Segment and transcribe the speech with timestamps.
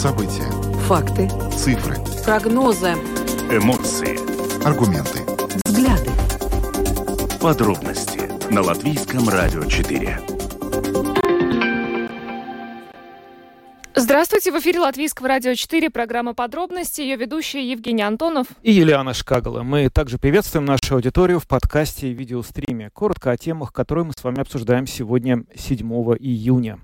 [0.00, 0.50] События.
[0.88, 1.28] Факты.
[1.54, 1.96] Цифры.
[2.24, 2.92] Прогнозы.
[3.50, 4.16] Эмоции.
[4.66, 5.20] Аргументы.
[5.66, 6.10] Взгляды.
[7.38, 10.18] Подробности на Латвийском радио 4.
[13.94, 18.46] Здравствуйте, в эфире Латвийского радио 4, программа «Подробности», ее ведущая Евгений Антонов.
[18.62, 19.62] И Юлиана Шкагала.
[19.62, 22.88] Мы также приветствуем нашу аудиторию в подкасте и видеостриме.
[22.94, 25.86] Коротко о темах, которые мы с вами обсуждаем сегодня, 7
[26.18, 26.78] июня.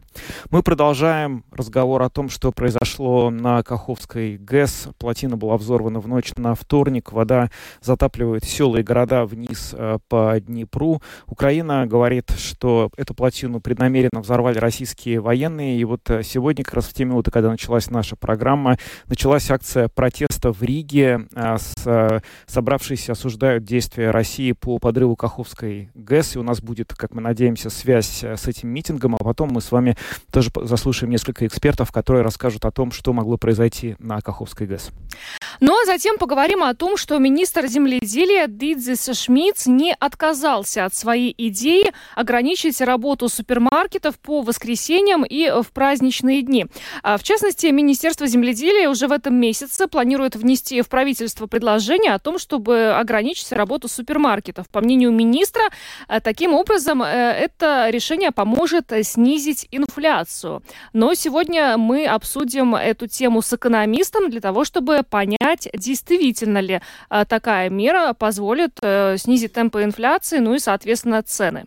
[0.50, 4.88] Мы продолжаем разговор о том, что произошло на Каховской ГЭС.
[4.98, 7.12] Плотина была взорвана в ночь на вторник.
[7.12, 11.02] Вода затапливает села и города вниз э, по Днепру.
[11.26, 15.78] Украина говорит, что эту плотину преднамеренно взорвали российские военные.
[15.78, 19.88] И вот э, сегодня, как раз в те минуты, когда началась наша программа, началась акция
[19.88, 21.26] протеста в Риге.
[21.34, 26.36] Э, с, собравшиеся осуждают действия России по подрыву Каховской ГЭС.
[26.36, 29.16] И у нас будет, как мы надеемся, связь с этим митингом.
[29.16, 29.96] А потом мы с вами
[30.30, 34.90] тоже заслушаем несколько экспертов, которые расскажут о том, что могло произойти на Каховской ГЭС.
[35.60, 41.34] Ну а затем поговорим о том, что министр земледелия Дидзис Шмидц не отказался от своей
[41.36, 46.66] идеи ограничить работу супермаркетов по воскресеньям и в праздничные дни.
[47.02, 52.18] А, в частности, Министерство земледелия уже в этом месяце планирует внести в правительство предложение о
[52.18, 54.68] том, чтобы ограничить работу супермаркетов.
[54.68, 55.62] По мнению министра,
[56.08, 60.62] э, таким образом э, это решение поможет снизить инфляцию инфляцию.
[60.92, 66.80] Но сегодня мы обсудим эту тему с экономистом для того, чтобы понять, действительно ли
[67.10, 71.64] э, такая мера позволит э, снизить темпы инфляции, ну и, соответственно, цены.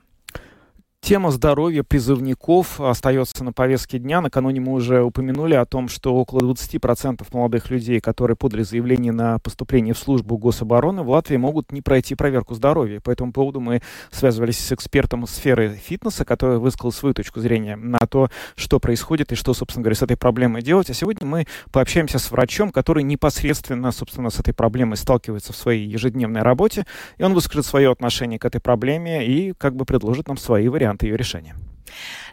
[1.09, 4.21] Тема здоровья призывников остается на повестке дня.
[4.21, 9.39] Накануне мы уже упомянули о том, что около 20% молодых людей, которые подали заявление на
[9.39, 12.99] поступление в службу гособороны, в Латвии могут не пройти проверку здоровья.
[12.99, 18.05] По этому поводу мы связывались с экспертом сферы фитнеса, который высказал свою точку зрения на
[18.07, 20.91] то, что происходит и что, собственно говоря, с этой проблемой делать.
[20.91, 25.87] А сегодня мы пообщаемся с врачом, который непосредственно, собственно, с этой проблемой сталкивается в своей
[25.87, 26.85] ежедневной работе,
[27.17, 30.98] и он выскажет свое отношение к этой проблеме и как бы предложит нам свои варианты
[30.99, 31.55] варианты ее решения.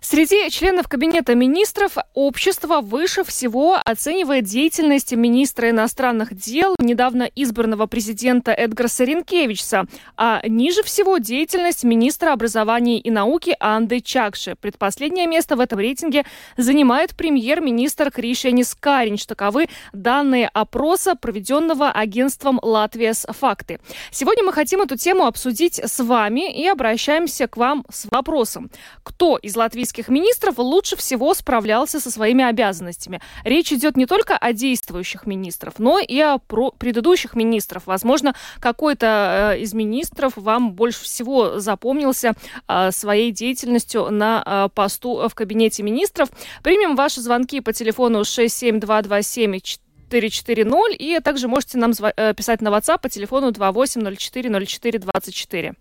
[0.00, 8.52] Среди членов Кабинета министров общество выше всего оценивает деятельность министра иностранных дел, недавно избранного президента
[8.52, 9.86] Эдгара Саренкевича,
[10.16, 14.54] а ниже всего деятельность министра образования и науки Анды Чакши.
[14.60, 16.24] Предпоследнее место в этом рейтинге
[16.56, 19.26] занимает премьер-министр Кришенис Каринч.
[19.26, 23.80] Таковы данные опроса, проведенного агентством «Латвия с факты».
[24.10, 28.70] Сегодня мы хотим эту тему обсудить с вами и обращаемся к вам с вопросом.
[29.02, 33.20] Кто из латвийских европейских министров лучше всего справлялся со своими обязанностями.
[33.44, 37.86] Речь идет не только о действующих министрах, но и о предыдущих министров.
[37.86, 42.32] Возможно, какой-то э, из министров вам больше всего запомнился
[42.69, 46.30] э, своей деятельностью на э, посту в кабинете министров.
[46.62, 53.08] Примем ваши звонки по телефону 67227 440 и также можете нам писать на WhatsApp по
[53.08, 55.75] телефону 28040424.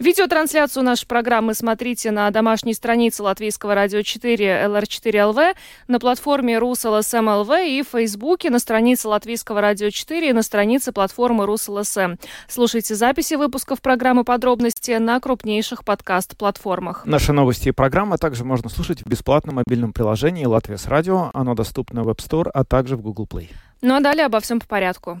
[0.00, 5.54] Видеотрансляцию нашей программы смотрите на домашней странице Латвийского радио 4 LR4 LV,
[5.88, 10.92] на платформе РусЛСМ ЛВ и в Фейсбуке, на странице Латвийского радио 4 и на странице
[10.92, 12.14] платформы РусЛСМ.
[12.48, 17.04] Слушайте записи выпусков программы «Подробности» на крупнейших подкаст-платформах.
[17.04, 21.30] Наши новости и программы также можно слушать в бесплатном мобильном приложении «Латвия с радио».
[21.34, 23.50] Оно доступно в App Store, а также в Google Play.
[23.82, 25.20] Ну а далее обо всем по порядку.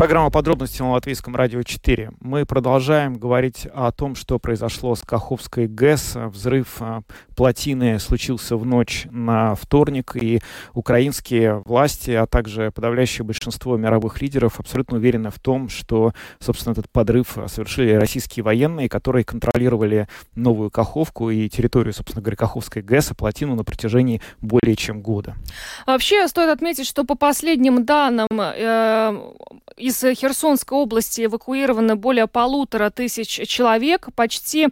[0.00, 2.12] Программа подробности на Латвийском радио 4.
[2.20, 6.16] Мы продолжаем говорить о том, что произошло с Каховской ГЭС.
[6.16, 7.02] Взрыв а,
[7.36, 10.40] плотины случился в ночь на вторник, и
[10.72, 16.88] украинские власти, а также подавляющее большинство мировых лидеров абсолютно уверены в том, что, собственно, этот
[16.88, 23.14] подрыв совершили российские военные, которые контролировали новую Каховку и территорию, собственно говоря, Каховской ГЭС и
[23.14, 25.36] плотину на протяжении более чем года.
[25.86, 29.34] Вообще, стоит отметить, что по последним данным э,
[29.90, 34.68] из Херсонской области эвакуировано более полутора тысяч человек, почти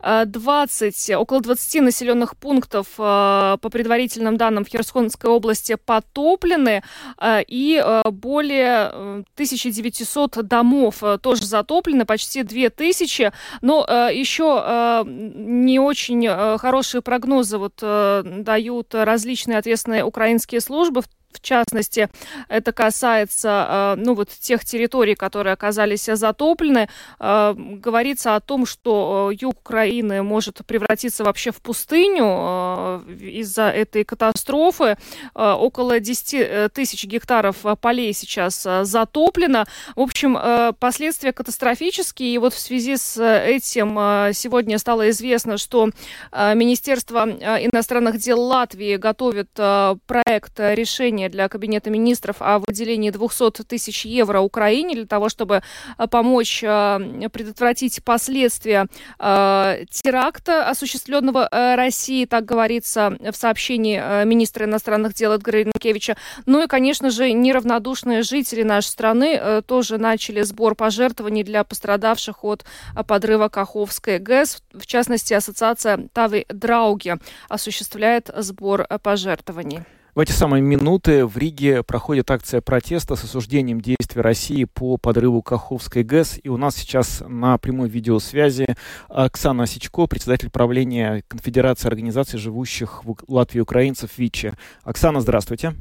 [0.00, 6.82] 20, э, около 20 населенных пунктов э, по предварительным данным в Херсонской области потоплены,
[7.20, 8.88] э, и более
[9.34, 16.26] 1900 домов тоже затоплены, почти 2000, но еще не очень
[16.58, 21.08] хорошие прогнозы вот дают различные ответственные украинские службы, в
[21.40, 22.08] частности,
[22.48, 26.88] это касается, ну, вот тех территорий, которые оказались затоплены.
[27.18, 34.96] Говорится о том, что юг Украины может превратиться вообще в пустыню из-за этой катастрофы.
[35.34, 39.66] Около 10 тысяч гектаров полей сейчас затоплено.
[39.94, 40.38] В общем,
[40.78, 42.34] последствия катастрофические.
[42.34, 43.94] И вот в связи с этим
[44.34, 45.90] сегодня стало известно, что
[46.32, 54.40] Министерство иностранных дел Латвии готовит проект решения для Кабинета министров о выделении 200 тысяч евро
[54.40, 55.62] Украине для того, чтобы
[56.10, 58.86] помочь предотвратить последствия
[59.18, 66.16] теракта, осуществленного Россией, так говорится в сообщении министра иностранных дел Эдгара Ренкевича.
[66.46, 72.64] Ну и, конечно же, неравнодушные жители нашей страны тоже начали сбор пожертвований для пострадавших от
[73.06, 74.62] подрыва Каховской ГЭС.
[74.72, 77.16] В частности, ассоциация Тавы Драуги
[77.48, 79.82] осуществляет сбор пожертвований.
[80.14, 85.40] В эти самые минуты в Риге проходит акция протеста с осуждением действий России по подрыву
[85.40, 86.38] Каховской ГЭС.
[86.42, 88.66] И у нас сейчас на прямой видеосвязи
[89.08, 94.52] Оксана Осечко, председатель правления Конфедерации организаций, живущих в Латвии украинцев ВИЧи.
[94.84, 95.72] Оксана, здравствуйте.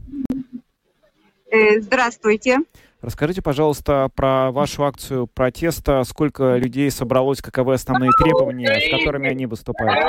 [1.52, 2.60] Э, здравствуйте.
[3.02, 6.04] Расскажите, пожалуйста, про вашу акцию протеста.
[6.06, 10.00] Сколько людей собралось, каковы основные требования, с которыми они выступают?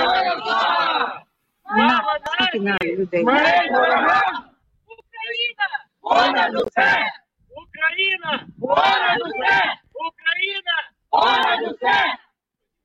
[1.72, 2.02] На,
[2.54, 3.24] на людей.
[4.88, 5.68] Україна!
[6.02, 7.12] Понад усе!
[7.50, 8.48] Україна!
[8.60, 9.64] Понад усе!
[10.08, 10.76] Україна!
[11.10, 12.18] Понад усе!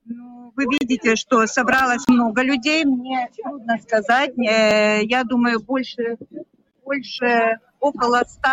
[0.05, 2.83] Ну, вы видите, что собралось много людей.
[2.83, 4.31] Мне трудно сказать.
[4.37, 6.17] Э, я думаю, больше,
[6.83, 8.49] больше около 100,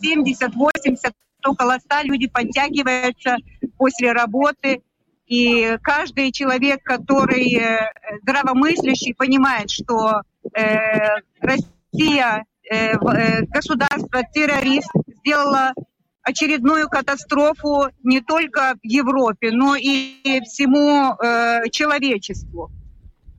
[0.00, 1.12] 70, 80,
[1.46, 3.36] около 100 люди подтягиваются
[3.78, 4.82] после работы.
[5.25, 7.89] И каждый человек, который э,
[8.21, 10.21] здравомыслящий, понимает, что
[10.53, 15.73] э, Россия, э, э, государство террорист, сделала
[16.21, 22.71] очередную катастрофу не только в Европе, но и всему э, человечеству.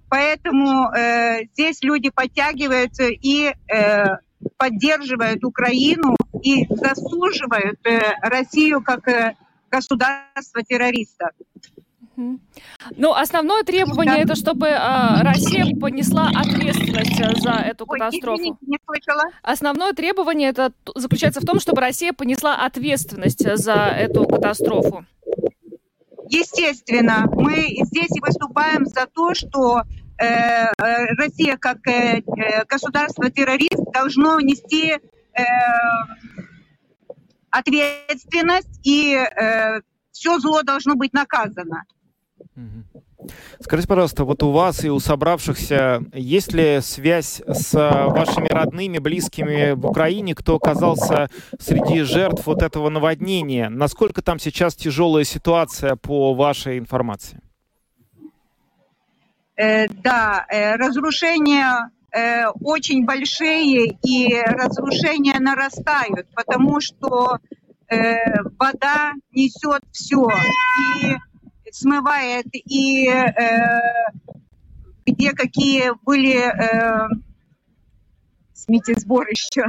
[0.08, 4.04] Поэтому э, здесь люди подтягиваются и э,
[4.56, 9.34] поддерживают Украину и засуживают э, Россию как э,
[9.70, 11.30] государство террориста.
[12.16, 14.22] Ну, основное требование да.
[14.22, 18.40] это, чтобы э, Россия понесла ответственность за эту Ой, катастрофу.
[18.40, 19.24] Извините, не слышала.
[19.42, 25.04] Основное требование это заключается в том, чтобы Россия понесла ответственность за эту катастрофу.
[26.28, 29.82] Естественно, мы здесь и выступаем за то, что
[30.18, 30.70] э, э
[31.16, 34.98] Россия как э, э государство-террорист должно нести э,
[37.50, 39.80] ответственность и э,
[40.10, 41.84] все зло должно быть наказано.
[43.60, 49.72] Скажите, пожалуйста, вот у вас и у собравшихся есть ли связь с вашими родными, близкими
[49.72, 53.68] в Украине, кто оказался среди жертв вот этого наводнения?
[53.68, 57.40] Насколько там сейчас тяжелая ситуация по вашей информации?
[59.56, 67.38] Э, да, э, разрушения э, очень большие и разрушения нарастают, потому что
[67.88, 68.16] э,
[68.58, 70.28] вода несет все.
[71.02, 71.16] И
[71.76, 73.80] смывает и э,
[75.04, 77.08] где какие были э,
[78.54, 79.64] сметисборища.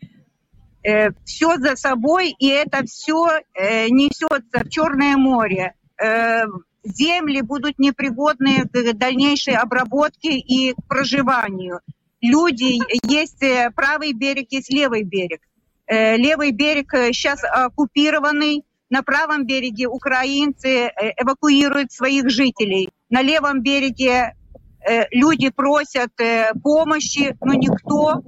[0.82, 5.74] э, все за собой, и это все э, несется в Черное море.
[6.02, 6.44] Э,
[6.84, 11.80] земли будут непригодны к дальнейшей обработке и к проживанию.
[12.22, 15.42] Люди, есть э, правый берег, есть левый берег.
[15.86, 22.90] Э, левый берег сейчас оккупированный, на правом береге украинцы э, эвакуируют своих жителей.
[23.08, 24.34] На левом береге
[24.86, 28.22] э, люди просят э, помощи, но никто,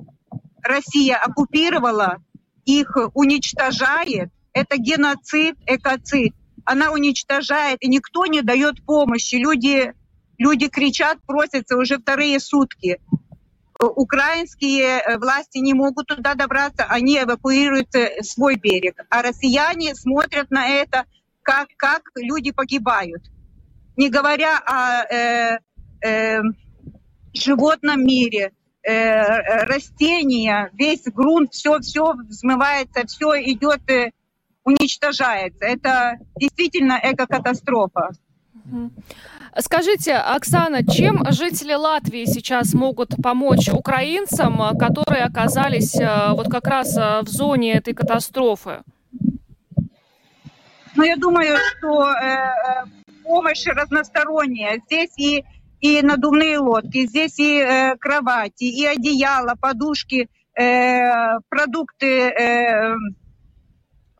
[0.62, 2.18] Россия оккупировала,
[2.64, 4.30] их уничтожает.
[4.52, 6.34] Это геноцид, экоцид.
[6.64, 9.34] Она уничтожает, и никто не дает помощи.
[9.34, 9.92] Люди,
[10.38, 13.00] люди кричат, просятся уже вторые сутки
[13.88, 19.04] украинские э, власти не могут туда добраться, они эвакуируют э, свой берег.
[19.10, 21.04] А россияне смотрят на это,
[21.42, 23.22] как, как люди погибают.
[23.96, 25.58] Не говоря о э,
[26.04, 26.42] э,
[27.34, 34.12] животном мире, э, растения, весь грунт, все, все взмывается, все идет, э,
[34.64, 35.64] уничтожается.
[35.64, 38.10] Это действительно экокатастрофа.
[39.58, 46.96] Скажите, Оксана, чем жители Латвии сейчас могут помочь украинцам, которые оказались э, вот как раз
[46.96, 48.82] э, в зоне этой катастрофы?
[50.94, 52.84] Ну, я думаю, что э,
[53.24, 54.80] помощь разносторонняя.
[54.86, 55.44] Здесь и,
[55.80, 60.28] и надувные лодки, здесь и э, кровати, и одеяло, подушки.
[60.54, 62.94] э, продукты э,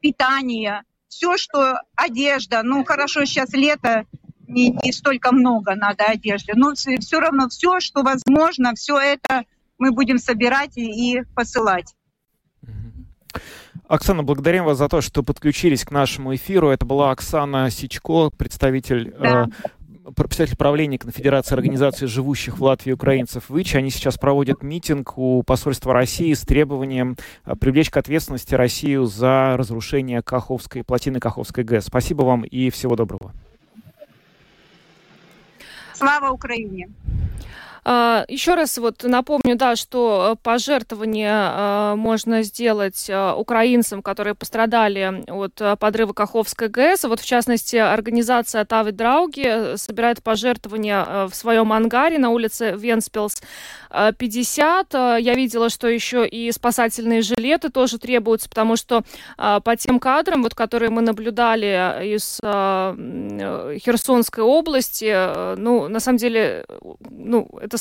[0.01, 4.05] питания, все, что одежда, ну хорошо, сейчас лето,
[4.53, 9.45] не, не столько много надо одежды, но все, все равно все, что возможно, все это
[9.79, 11.95] мы будем собирать и, и посылать.
[13.89, 16.71] Оксана, благодарим вас за то, что подключились к нашему эфиру.
[16.71, 19.49] Это была Оксана Сичко, представитель да.
[20.07, 23.77] э, председатель правления Конфедерации организаций живущих в Латвии украинцев ВИЧ.
[23.77, 29.57] Они сейчас проводят митинг у посольства России с требованием э, привлечь к ответственности Россию за
[29.57, 31.87] разрушение Каховской, плотины Каховской ГЭС.
[31.87, 33.33] Спасибо вам и всего доброго.
[36.03, 36.89] Слава Украине!
[37.85, 44.37] А, Еще раз вот напомню, да, что э, пожертвование э, можно сделать э, украинцам, которые
[44.37, 47.03] пострадали от подрыва Каховской ГЭС.
[47.05, 53.43] Вот в частности, организация Тави Драуги собирает пожертвования в своем ангаре на улице Венспилс
[53.91, 54.95] 50.
[54.95, 59.03] Я видела, что еще и спасательные жилеты тоже требуются, потому что
[59.37, 62.39] по тем кадрам, вот, которые мы наблюдали из
[63.83, 66.65] Херсонской области, ну, на самом деле,
[67.11, 67.79] ну, это,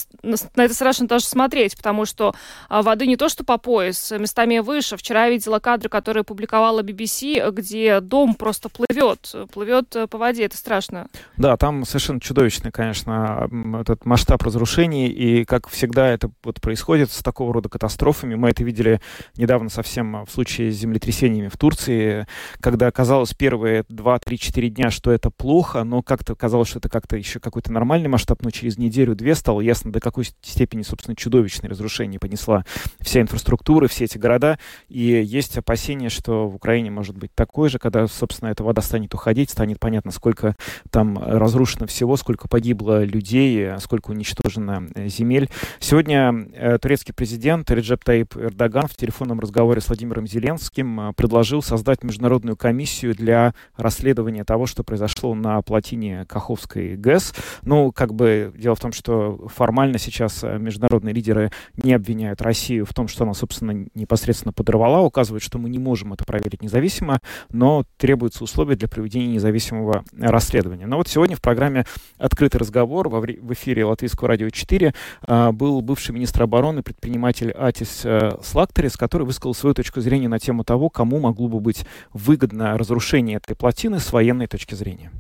[0.56, 2.34] на это страшно даже смотреть, потому что
[2.70, 4.98] а, воды не то что по пояс, местами выше.
[4.98, 10.46] Вчера я видела кадры, которые публиковала BBC, где дом просто плывет, плывет по воде.
[10.46, 11.08] Это страшно.
[11.38, 17.20] Да, там совершенно чудовищный, конечно, этот масштаб разрушений, и, как всегда, это вот происходит с
[17.24, 18.36] такого рода катастрофами.
[18.36, 19.02] Мы это видели
[19.36, 22.28] недавно совсем в случае с землетрясениями в Турции,
[22.60, 27.40] когда казалось первые 2-3-4 дня, что это плохо, но как-то казалось, что это как-то еще
[27.40, 32.20] какой-то нормальный масштаб, но через неделю-две стало ясно, ясно, до какой степени, собственно, чудовищное разрушение
[32.20, 32.66] понесла
[33.00, 34.60] вся инфраструктура, все эти города.
[34.90, 39.14] И есть опасения, что в Украине может быть такое же, когда, собственно, эта вода станет
[39.14, 40.56] уходить, станет понятно, сколько
[40.90, 45.50] там разрушено всего, сколько погибло людей, сколько уничтожено э, земель.
[45.80, 51.64] Сегодня э, турецкий президент Реджеп Таип Эрдоган в телефонном разговоре с Владимиром Зеленским э, предложил
[51.64, 57.34] создать международную комиссию для расследования того, что произошло на плотине Каховской ГЭС.
[57.64, 62.42] Ну, как бы дело в том, что формально формально сейчас э, международные лидеры не обвиняют
[62.42, 66.62] Россию в том, что она, собственно, непосредственно подорвала, указывают, что мы не можем это проверить
[66.62, 70.88] независимо, но требуются условия для проведения независимого расследования.
[70.88, 71.86] Но вот сегодня в программе
[72.18, 74.94] «Открытый разговор» в эфире Латвийского радио 4
[75.28, 80.40] э, был бывший министр обороны, предприниматель Атис э, Слактерис, который высказал свою точку зрения на
[80.40, 85.12] тему того, кому могло бы быть выгодно разрушение этой плотины с военной точки зрения.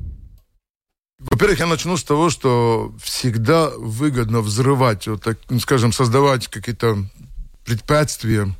[1.29, 6.97] Во-первых, я начну с того, что всегда выгодно взрывать, вот так, ну, скажем, создавать какие-то
[7.63, 8.55] препятствия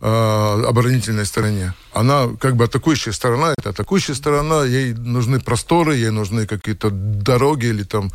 [0.00, 1.74] э, оборонительной стороне.
[1.92, 7.66] Она как бы атакующая сторона, это атакующая сторона, ей нужны просторы, ей нужны какие-то дороги
[7.66, 8.12] или там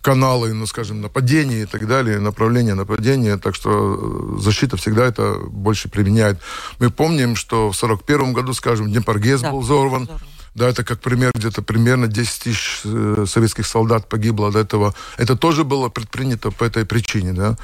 [0.00, 5.88] каналы, ну, скажем, нападения и так далее, направления нападения, так что защита всегда это больше
[5.88, 6.38] применяет.
[6.78, 10.04] Мы помним, что в 1941 году, скажем, Днепргез да, был взорван.
[10.04, 14.94] взорван да, это как пример, где-то примерно 10 тысяч э, советских солдат погибло от этого.
[15.16, 17.56] Это тоже было предпринято по этой причине, да.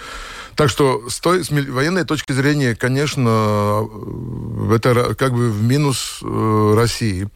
[0.55, 3.87] Так что с, той, с военной точки зрения, конечно,
[4.71, 7.29] э, это как бы в минус э, России.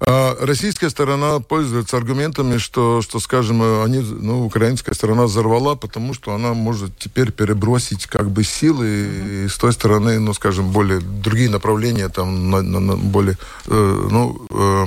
[0.00, 6.34] А российская сторона пользуется аргументами, что, что скажем, они, ну, украинская сторона взорвала, потому что
[6.34, 9.44] она может теперь перебросить как бы силы mm-hmm.
[9.44, 14.08] и с той стороны, ну, скажем, более другие направления, там, на, на, на более, э,
[14.10, 14.86] ну, э,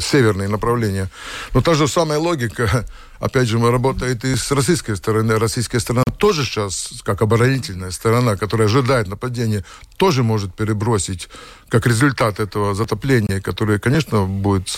[0.00, 1.10] северные направления.
[1.52, 2.86] Но та же самая логика
[3.20, 5.38] опять же, работает и с российской стороны.
[5.38, 9.64] Российская сторона тоже сейчас, как оборонительная сторона, которая ожидает нападения,
[9.96, 11.28] тоже может перебросить,
[11.68, 14.68] как результат этого затопления, которое, конечно, будет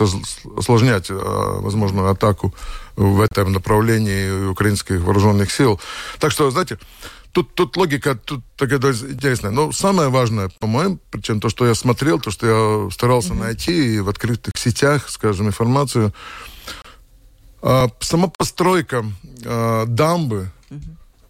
[0.56, 2.54] осложнять а, возможную атаку
[2.96, 5.80] в этом направлении украинских вооруженных сил.
[6.18, 6.78] Так что, знаете,
[7.32, 9.50] тут, тут логика тут такая интересная.
[9.50, 13.40] Но самое важное, по-моему, причем то, что я смотрел, то, что я старался mm-hmm.
[13.40, 16.12] найти в открытых сетях, скажем, информацию,
[17.62, 19.04] а, сама постройка
[19.44, 20.50] а, дамбы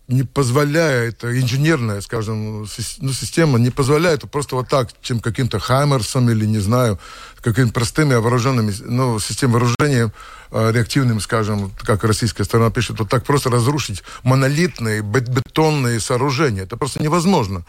[0.09, 6.47] не позволяет, инженерная, скажем, ну, система не позволяет просто вот так, чем каким-то Хаймерсом или,
[6.47, 6.99] не знаю,
[7.43, 10.11] какими-то простыми вооруженными, ну, систем вооружения
[10.51, 16.63] э, реактивным, скажем, как российская сторона пишет, вот так просто разрушить монолитные бетонные сооружения.
[16.63, 17.65] Это просто невозможно.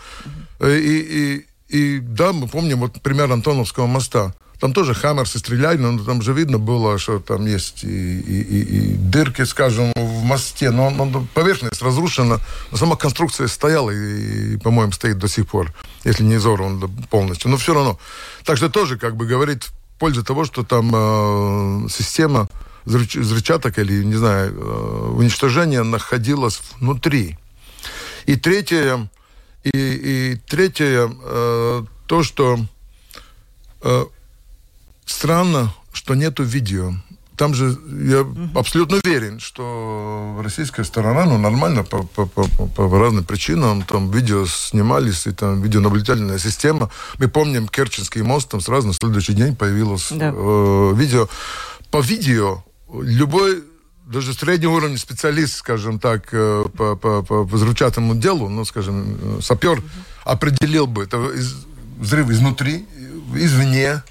[0.60, 0.80] Uh-huh.
[0.80, 4.34] И, и, и да, мы помним вот пример Антоновского моста.
[4.60, 8.62] Там тоже хаммерсы стреляли, но там же видно было, что там есть и, и, и,
[8.62, 10.72] и дырки, скажем, в мосте.
[10.72, 12.40] Но, но поверхность разрушена,
[12.72, 15.74] но сама конструкция стояла и, и по-моему, стоит до сих пор,
[16.04, 17.50] если не изорвана полностью.
[17.50, 17.98] Но все равно.
[18.44, 22.50] Так что тоже как бы говорит в пользу того, что там э, система
[22.84, 27.38] взрывчаток или, не знаю, э, уничтожения находилась внутри.
[28.26, 29.10] И третье,
[29.64, 32.60] и, и третье, э, то, что
[33.84, 34.06] э,
[35.10, 36.94] странно, что нету видео.
[37.36, 43.24] Там же я абсолютно уверен, что российская сторона, ну, нормально по, по, по, по разным
[43.24, 46.90] причинам, там видео снимались, и там видеонаблюдательная система.
[47.18, 50.34] Мы помним Керченский мост, там сразу на следующий день появилось Да.
[50.36, 51.30] э, видео.
[51.92, 52.64] По видео
[52.94, 53.64] любой
[54.06, 59.40] даже среднего уровня специалист, скажем так, э, по, по, по взрывчатому делу, ну, скажем, э,
[59.42, 59.82] сапер,
[60.26, 61.56] определил бы, это из-
[62.00, 62.86] взрыв изнутри,
[63.36, 64.04] извне,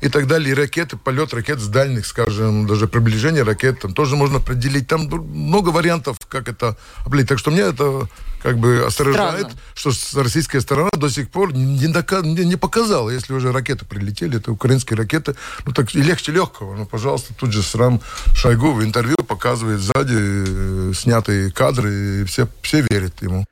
[0.00, 4.16] и так далее, и ракеты, полет ракет с дальних, скажем, даже приближение ракет, там тоже
[4.16, 4.88] можно определить.
[4.88, 7.28] Там много вариантов, как это определить.
[7.28, 8.08] Так что мне это
[8.42, 9.96] как бы осторожает, Странно.
[9.96, 14.36] что российская сторона до сих пор не, дока- не, не показала, если уже ракеты прилетели,
[14.36, 15.34] это украинские ракеты,
[15.64, 16.76] ну так и легче легкого.
[16.76, 18.00] Ну, пожалуйста, тут же срам
[18.34, 23.44] Шойгу в интервью показывает сзади э, снятые кадры, и все, все верят ему.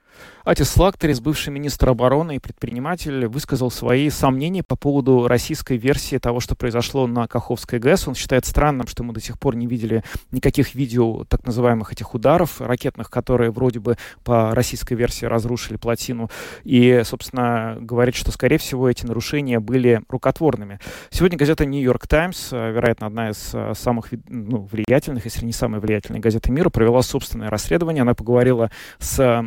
[0.44, 6.38] Атис Лактерис, бывший министр обороны и предприниматель, высказал свои сомнения по поводу российской версии того,
[6.40, 8.08] что произошло на Каховской ГЭС.
[8.08, 12.12] Он считает странным, что мы до сих пор не видели никаких видео так называемых этих
[12.12, 16.28] ударов ракетных, которые вроде бы по российской версии разрушили плотину.
[16.62, 20.78] И, собственно, говорит, что, скорее всего, эти нарушения были рукотворными.
[21.08, 26.20] Сегодня газета «Нью-Йорк Таймс», вероятно, одна из э, самых ну, влиятельных, если не самая влиятельная
[26.20, 28.02] газета мира, провела собственное расследование.
[28.02, 29.42] Она поговорила с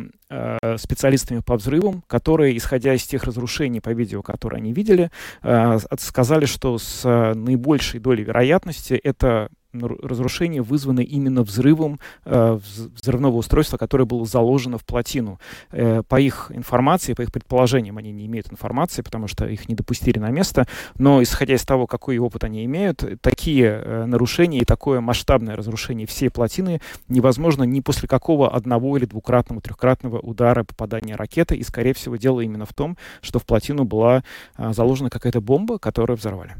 [0.76, 5.10] специалистами по взрывам, которые, исходя из тех разрушений по видео, которые они видели,
[5.42, 9.48] э, сказали, что с э, наибольшей долей вероятности это
[9.86, 15.38] разрушение вызвано именно взрывом э, вз- взрывного устройства, которое было заложено в плотину.
[15.70, 19.74] Э, по их информации, по их предположениям, они не имеют информации, потому что их не
[19.74, 20.66] допустили на место,
[20.96, 26.06] но исходя из того, какой опыт они имеют, такие э, нарушения и такое масштабное разрушение
[26.06, 31.94] всей плотины невозможно ни после какого одного или двукратного, трехкратного удара попадания ракеты, и, скорее
[31.94, 34.22] всего, дело именно в том, что в плотину была
[34.56, 36.56] заложена какая-то бомба, которую взорвали.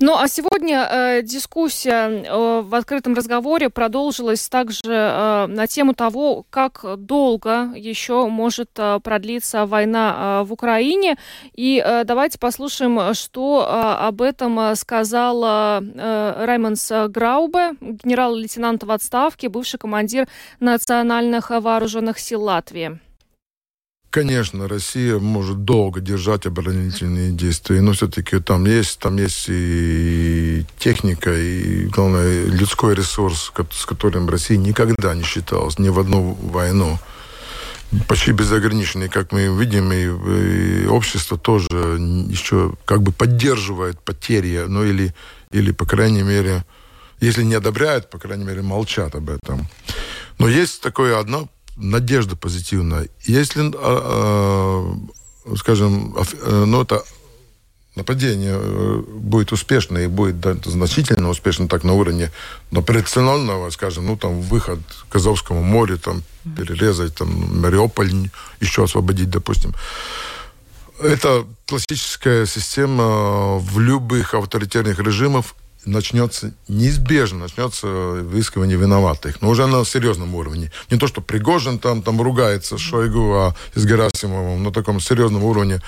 [0.00, 6.44] Ну а сегодня э, дискуссия э, в открытом разговоре продолжилась также э, на тему того,
[6.50, 11.16] как долго еще может э, продлиться война э, в Украине.
[11.54, 18.90] И э, давайте послушаем, что э, об этом э, сказал э, Раймонс Граубе, генерал-лейтенант в
[18.90, 20.28] отставке, бывший командир
[20.60, 23.00] национальных вооруженных сил Латвии.
[24.10, 31.30] Конечно, Россия может долго держать оборонительные действия, но все-таки там есть, там есть и техника,
[31.30, 36.98] и, главное, людской ресурс, с которым Россия никогда не считалась ни в одну войну.
[38.06, 44.84] Почти безограниченный, как мы видим, и, и общество тоже еще как бы поддерживает потери, ну
[44.84, 45.14] или,
[45.50, 46.64] или, по крайней мере,
[47.20, 49.68] если не одобряют, по крайней мере, молчат об этом.
[50.38, 53.08] Но есть такое одно надежда позитивная.
[53.24, 54.96] Если, а,
[55.46, 57.02] а, скажем, э, ну, это
[57.98, 62.30] нападение э, будет успешно и будет да, значительно успешно так на уровне
[62.72, 66.22] операционного, скажем, ну там выход к Азовскому морю, там
[66.56, 69.74] перерезать там Мариуполь, еще освободить, допустим.
[71.00, 75.44] Это классическая система в любых авторитарных режимах
[75.84, 80.70] начнется неизбежно, начнется выискивание виноватых, но уже на серьезном уровне.
[80.90, 85.44] Не то, что Пригожин там, там ругается с Шойгу, а с Герасимовым, на таком серьезном
[85.44, 85.80] уровне.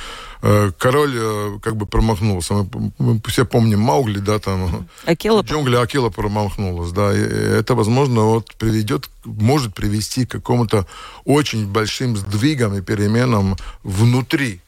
[0.43, 2.55] Э, Король э, как бы промахнулся.
[2.55, 8.23] Мы, мы все помним Маугли, да, там Акела джунгли Акила промахнулась, да, и это, возможно,
[8.23, 10.87] вот приведет, может привести к какому-то
[11.25, 14.61] очень большим сдвигам и переменам внутри.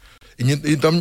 [0.42, 0.96] И, не, и там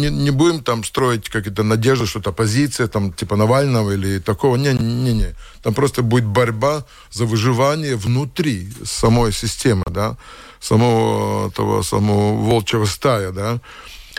[0.00, 4.56] не, не будем там строить какие-то надежды, что это оппозиция, там, типа Навального или такого.
[4.56, 5.34] Не-не-не.
[5.62, 10.16] Там просто будет борьба за выживание внутри самой системы, да,
[10.60, 13.60] самого того самого волчьего стая, да.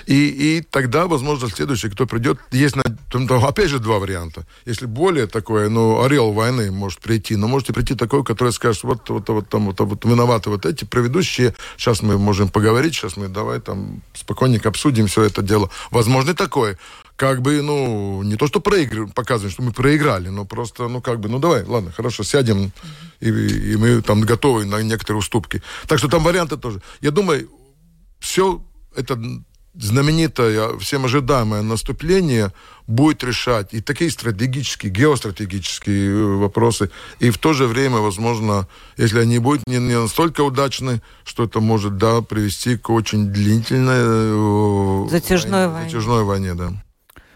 [0.05, 2.75] И, и тогда, возможно, следующий, кто придет, есть,
[3.11, 4.45] там, там, опять же, два варианта.
[4.65, 8.83] Если более такое, ну, орел войны может прийти, но может и прийти такой, который скажет,
[8.83, 13.17] вот, вот, вот, там, вот, вот виноваты вот эти предыдущие, сейчас мы можем поговорить, сейчас
[13.17, 15.69] мы давай там спокойненько обсудим все это дело.
[15.91, 16.77] Возможно, и такое.
[17.15, 21.19] Как бы, ну, не то, что проигрываем, показываем, что мы проиграли, но просто, ну, как
[21.19, 22.71] бы, ну, давай, ладно, хорошо, сядем,
[23.19, 25.61] и, и мы там готовы на некоторые уступки.
[25.87, 26.81] Так что там варианты тоже.
[27.01, 27.49] Я думаю,
[28.19, 29.19] все это
[29.75, 32.51] знаменитое, всем ожидаемое наступление
[32.87, 39.19] будет решать и такие стратегические, геостратегические э, вопросы, и в то же время, возможно, если
[39.19, 45.05] они будут не, не настолько удачны, что это может, да, привести к очень длительной...
[45.05, 45.89] э, Затяжной войне.
[45.89, 46.73] Затяжной войне, да.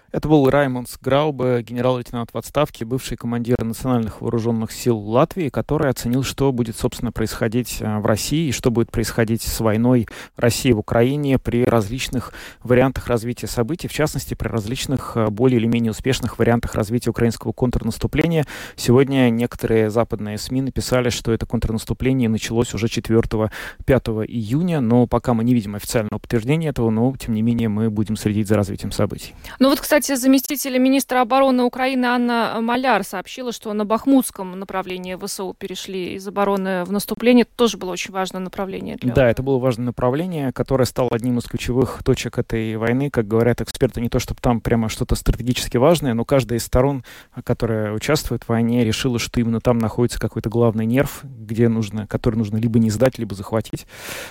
[0.09, 6.23] Это был Раймондс Граубе, генерал-лейтенант в отставке, бывший командир национальных вооруженных сил Латвии, который оценил,
[6.23, 10.79] что будет, собственно, происходить э, в России и что будет происходить с войной России в
[10.79, 12.31] Украине при различных
[12.63, 17.51] вариантах развития событий, в частности, при различных э, более или менее успешных вариантах развития украинского
[17.51, 18.45] контрнаступления.
[18.77, 25.43] Сегодня некоторые западные СМИ написали, что это контрнаступление началось уже 4-5 июня, но пока мы
[25.43, 29.35] не видим официального подтверждения этого, но, тем не менее, мы будем следить за развитием событий.
[29.59, 35.55] Ну вот, кстати, заместитель министра обороны Украины Анна Маляр сообщила, что на Бахмутском направлении ВСУ
[35.57, 37.43] перешли из обороны в наступление.
[37.43, 38.97] Это тоже было очень важное направление.
[38.97, 39.13] Для...
[39.13, 43.09] Да, это было важное направление, которое стало одним из ключевых точек этой войны.
[43.09, 47.03] Как говорят эксперты, не то чтобы там прямо что-то стратегически важное, но каждая из сторон,
[47.43, 52.35] которая участвует в войне, решила, что именно там находится какой-то главный нерв, где нужно, который
[52.35, 53.87] нужно либо не сдать, либо захватить.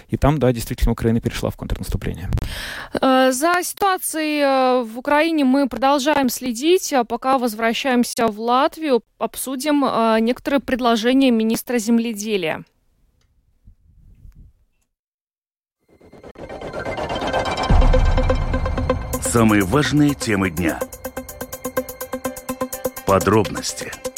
[0.09, 2.31] И там, да, действительно, Украина перешла в контрнаступление.
[3.01, 6.93] Э, за ситуацией э, в Украине мы мы продолжаем следить.
[6.93, 12.65] А пока возвращаемся в Латвию, обсудим э, некоторые предложения министра земледелия.
[19.23, 20.79] Самые важные темы дня.
[23.07, 23.93] Подробности–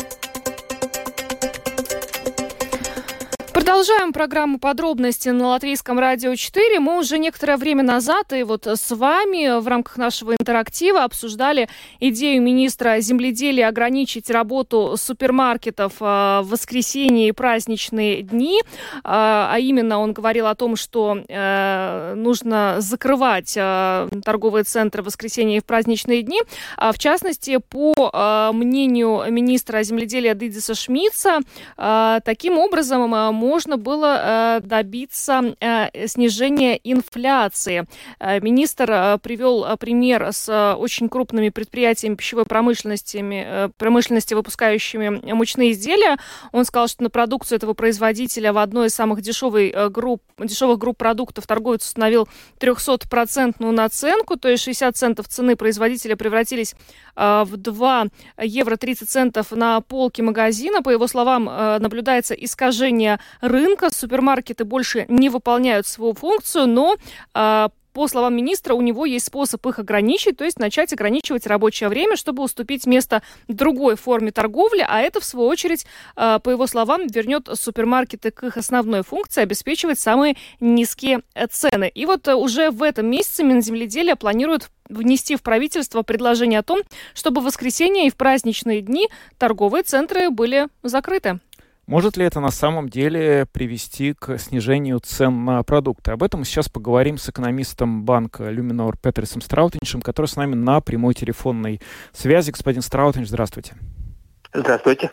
[3.58, 6.78] Продолжаем программу подробности на Латвийском радио 4.
[6.78, 11.68] Мы уже некоторое время назад и вот с вами в рамках нашего интерактива обсуждали
[11.98, 18.60] идею министра земледелия ограничить работу супермаркетов э, в воскресенье и праздничные дни.
[19.02, 25.06] А, а именно он говорил о том, что э, нужно закрывать э, торговые центры в
[25.06, 26.40] воскресенье и в праздничные дни.
[26.76, 31.40] А В частности, по мнению министра земледелия Дидиса Шмидца,
[31.76, 37.86] таким образом можно можно было э, добиться э, снижения инфляции.
[38.20, 46.18] Э, министр привел пример с очень крупными предприятиями пищевой промышленности, промышленности, выпускающими мучные изделия.
[46.52, 50.98] Он сказал, что на продукцию этого производителя в одной из самых дешевых групп, дешевых групп
[50.98, 52.28] продуктов торговец установил
[52.60, 56.74] 300-процентную наценку, то есть 60 центов цены производителя превратились
[57.16, 58.06] в 2
[58.42, 60.82] евро 30 центов на полке магазина.
[60.82, 63.90] По его словам, наблюдается искажение рынка.
[63.92, 66.96] Супермаркеты больше не выполняют свою функцию, но
[67.34, 71.88] а, по словам министра, у него есть способ их ограничить, то есть начать ограничивать рабочее
[71.88, 76.68] время, чтобы уступить место другой форме торговли, а это, в свою очередь, а, по его
[76.68, 81.90] словам, вернет супермаркеты к их основной функции обеспечивать самые низкие цены.
[81.92, 86.82] И вот уже в этом месяце Минземледелие планирует внести в правительство предложение о том,
[87.14, 91.40] чтобы в воскресенье и в праздничные дни торговые центры были закрыты.
[91.88, 96.10] Может ли это на самом деле привести к снижению цен на продукты?
[96.10, 100.82] Об этом мы сейчас поговорим с экономистом банка Люминор Петерсом Страутиншем, который с нами на
[100.82, 101.80] прямой телефонной
[102.12, 102.50] связи.
[102.50, 103.72] Господин Страутинш, здравствуйте.
[104.52, 105.12] Здравствуйте.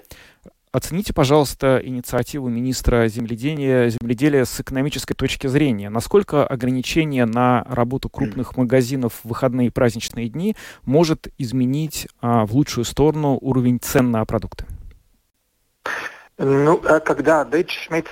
[0.74, 5.90] Оцените, пожалуйста, инициативу министра земледелия, земледелия с экономической точки зрения.
[5.90, 12.54] Насколько ограничение на работу крупных магазинов в выходные и праздничные дни может изменить а, в
[12.54, 14.66] лучшую сторону уровень цен на продукты?
[16.38, 18.10] Ну, когда Дэйдж Шмидт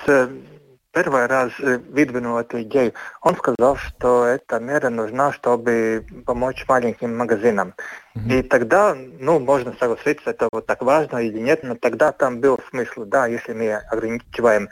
[0.94, 7.74] первый раз выдвинул эту идею, он сказал, что эта мера нужна, чтобы помочь маленьким магазинам.
[8.16, 8.40] Mm-hmm.
[8.40, 12.60] И тогда, ну, можно согласиться, это вот так важно или нет, но тогда там был
[12.70, 14.70] смысл, да, если мы ограничиваем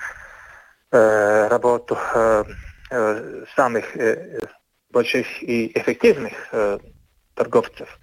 [0.91, 2.43] э, работу э,
[3.55, 4.47] самых э,
[4.91, 6.77] больших и эффективных э,
[7.33, 7.99] торговцев,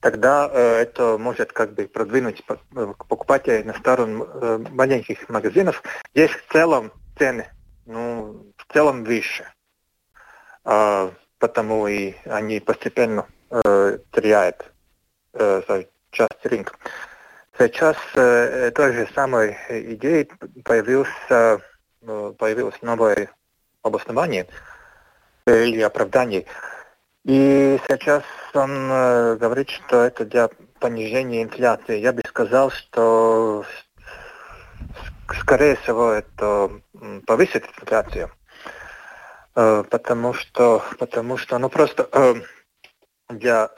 [0.00, 5.82] тогда э, это может как бы продвинуть э, покупателей на сторону э, маленьких магазинов.
[6.14, 7.46] Здесь в целом цены,
[7.86, 9.46] ну, в целом выше.
[10.64, 14.72] Э, потому и они постепенно э, теряют
[15.34, 16.74] э, часть рынка.
[17.58, 20.30] Сейчас э, той же самой идеей
[20.64, 21.60] появился,
[22.02, 23.30] э, появилось новое
[23.82, 24.46] обоснование
[25.46, 26.44] э, или оправдание.
[27.28, 28.22] И сейчас
[28.54, 30.48] он э, говорит, что это для
[30.80, 32.00] понижения инфляции.
[32.00, 33.66] Я бы сказал, что
[35.38, 36.70] скорее всего это
[37.26, 38.30] повысит инфляцию.
[39.54, 42.34] Э, потому что, потому что, ну просто э,
[43.28, 43.68] для,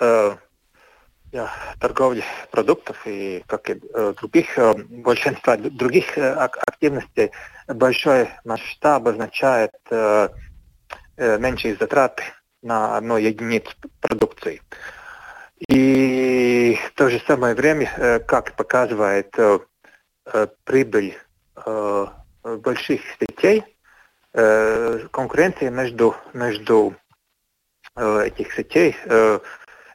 [1.32, 3.82] для торговли продуктов и как и
[4.20, 4.56] других,
[4.90, 7.32] большинства других активностей
[7.66, 9.72] большой масштаб означает
[11.16, 12.22] меньшие затраты
[12.62, 14.62] на одной единице продукции.
[15.68, 19.58] И в то же самое время, э, как показывает э,
[20.26, 21.18] э, прибыль
[22.42, 23.62] больших сетей,
[24.32, 26.96] конкуренция между, между
[27.94, 28.96] этих сетей,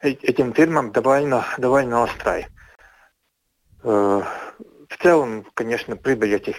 [0.02, 2.46] этим фирмам довольно, довольно острой.
[5.06, 6.56] Э, целом, конечно, прибыль этих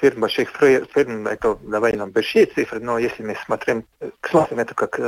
[0.00, 3.84] фирм, больших фирм, это довольно большие цифры, но если мы смотрим,
[4.22, 5.00] смотрим это как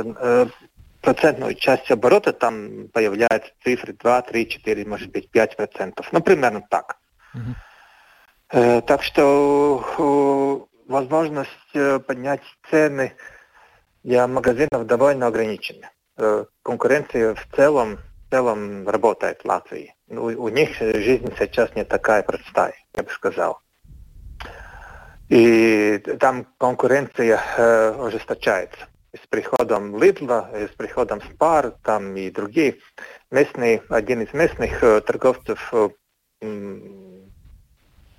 [1.01, 6.09] процентную часть оборота, там появляются цифры 2, 3, 4, может быть, 5 процентов.
[6.11, 6.97] Ну, примерно так.
[7.33, 8.81] Uh-huh.
[8.81, 13.13] Так что возможность поднять цены
[14.03, 15.89] для магазинов довольно ограничена.
[16.63, 19.95] Конкуренция в целом, в целом работает в Латвии.
[20.17, 23.59] У, у них жизнь сейчас не такая простая, я бы сказал.
[25.29, 32.77] И там конкуренция э, ужесточается с приходом Лидла, с приходом Спар, там и другие
[33.31, 35.89] местные, один из местных э, торговцев э,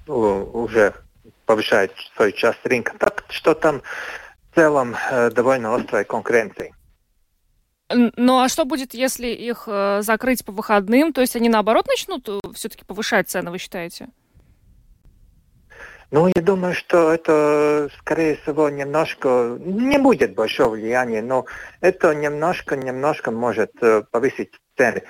[0.07, 0.95] уже
[1.47, 2.95] повышает свою часть рынка.
[2.99, 3.83] Так что там
[4.51, 6.73] в целом э, довольно острая конкуренция.
[7.91, 11.13] Ну а что будет, если их э, закрыть по выходным?
[11.13, 14.09] То есть они наоборот начнут э, все-таки повышать цены, вы считаете?
[16.11, 21.45] Ну, я думаю, что это, скорее всего, немножко, не будет большого влияния, но
[21.81, 25.03] это немножко-немножко может э, повысить цены.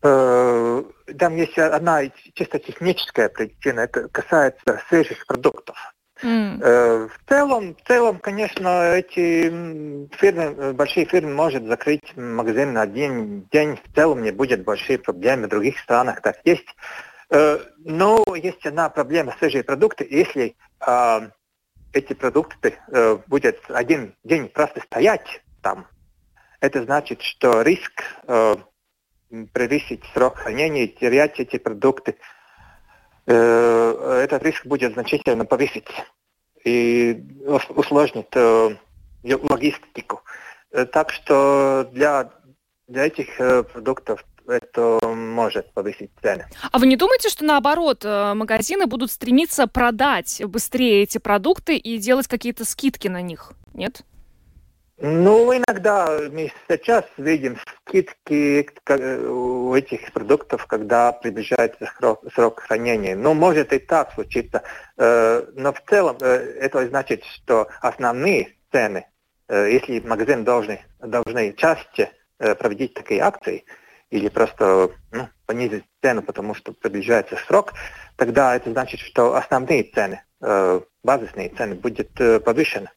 [0.00, 2.02] Там есть одна
[2.34, 5.76] чисто техническая причина, это касается свежих продуктов.
[6.22, 13.42] Э, в целом, в целом, конечно, эти фирмы, большие фирмы может закрыть магазин на один
[13.50, 13.76] день.
[13.76, 15.42] В целом не будет больших проблем.
[15.42, 16.68] В других странах так есть.
[17.30, 20.06] Э, но есть одна проблема свежие продукты.
[20.08, 20.56] Если
[20.86, 21.20] э,
[21.92, 25.86] эти продукты э, будут один день просто стоять там,
[26.60, 28.54] это значит, что риск э,
[29.52, 32.14] превысить срок хранения, терять эти продукты, э,
[33.26, 35.86] этот риск будет значительно повысить
[36.64, 38.76] и усложнит э,
[39.24, 40.22] логистику.
[40.70, 42.30] Э, так что для,
[42.88, 46.46] для этих э, продуктов это может повысить цены.
[46.70, 51.98] А вы не думаете, что наоборот э, магазины будут стремиться продать быстрее эти продукты и
[51.98, 53.52] делать какие-то скидки на них?
[53.74, 54.02] Нет?
[55.04, 58.70] Ну, иногда мы сейчас видим скидки
[59.26, 61.90] у этих продуктов, когда приближается
[62.32, 63.16] срок, хранения.
[63.16, 64.62] Ну, может и так случиться.
[64.96, 66.26] Э, но в целом э,
[66.60, 69.06] это значит, что основные цены,
[69.48, 73.64] если магазин должны, должны чаще проводить такие акции,
[74.12, 77.72] или просто ну, понизить цену, потому что приближается срок,
[78.16, 82.90] тогда это значит, что основные цены, э, базисные цены будут э, повышены.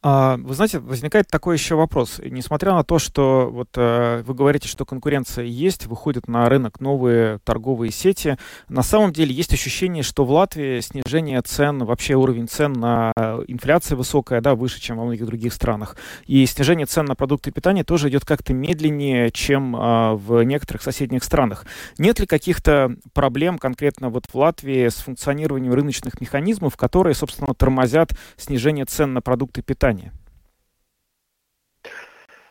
[0.00, 2.20] А, вы знаете, возникает такой еще вопрос.
[2.24, 7.40] Несмотря на то, что вот э, вы говорите, что конкуренция есть, выходят на рынок новые
[7.40, 12.74] торговые сети, на самом деле есть ощущение, что в Латвии снижение цен, вообще уровень цен
[12.74, 13.12] на
[13.48, 15.96] инфляция высокая, да, выше, чем во многих других странах.
[16.26, 21.24] И снижение цен на продукты питания тоже идет как-то медленнее, чем э, в некоторых соседних
[21.24, 21.66] странах.
[21.98, 28.12] Нет ли каких-то проблем конкретно вот в Латвии с функционированием рыночных механизмов, которые, собственно, тормозят
[28.36, 29.87] снижение цен на продукты питания?
[29.88, 30.12] Питания?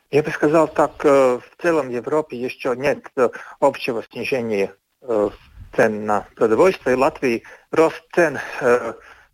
[0.09, 5.29] Я бы сказал так, э, в целом в Европе еще нет э, общего снижения э,
[5.75, 6.95] цен на продовольствие.
[6.95, 8.39] В Латвии рост цен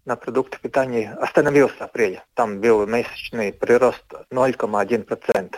[0.05, 2.23] на продукты питания остановился в апреле.
[2.33, 5.55] Там был месячный прирост 0,1%.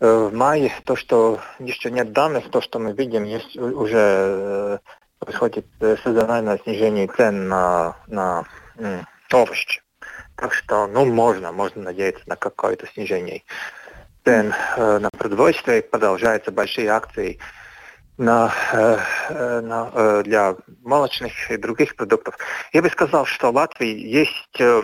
[0.00, 4.80] В мае то, что еще нет данных, то, что мы видим, есть уже
[5.18, 8.44] происходит сезональное снижение цен на, на
[9.32, 9.83] овощи.
[10.36, 13.42] Так что, ну, можно, можно надеяться на какое-то снижение
[14.24, 15.82] цен э, на продовольствие.
[15.82, 17.38] Продолжаются большие акции
[18.16, 18.98] на, э,
[19.30, 22.36] э, на, э, для молочных и других продуктов.
[22.72, 24.60] Я бы сказал, что в Латвии есть...
[24.60, 24.82] Э,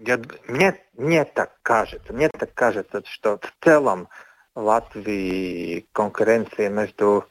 [0.00, 4.08] я, мне, мне так кажется, мне так кажется, что в целом
[4.54, 7.26] в Латвии конкуренция между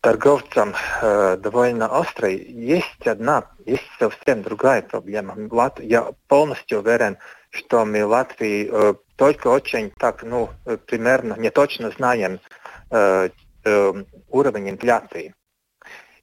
[0.00, 2.36] торговцам э, довольно острой.
[2.36, 5.34] Есть одна, есть совсем другая проблема.
[5.50, 7.18] Лат, я полностью уверен,
[7.50, 12.40] что мы Латвии э, только очень так, ну, э, примерно, не точно знаем
[12.90, 13.30] э,
[13.64, 13.92] э,
[14.28, 15.34] уровень инфляции.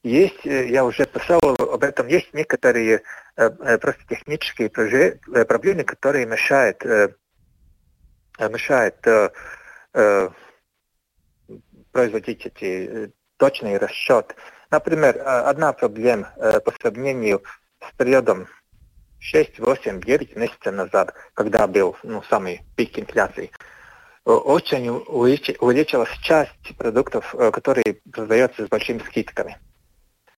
[0.02, 3.02] Есть, э, я уже писал об этом, есть некоторые
[3.36, 7.10] э, э просто технические проблемы, которые мешают, э,
[8.40, 10.30] мешают э,
[11.92, 14.36] производить эти точный расчет.
[14.71, 17.43] Например, э, одна проблема э, по сравнению
[17.82, 18.47] с периодом
[19.19, 23.52] 6, 8, 9 месяцев назад, когда был ну, самый пик инфляции,
[24.26, 29.58] э, очень увеличилась часть продуктов, которые продаются с большими скидками.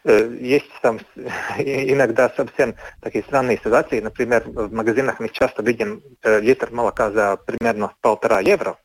[0.05, 0.99] Э, есть там
[1.57, 3.99] иногда совсем такие странные ситуации.
[3.99, 8.77] Например, в магазинах мы часто видим э, литр молока за примерно полтора евро,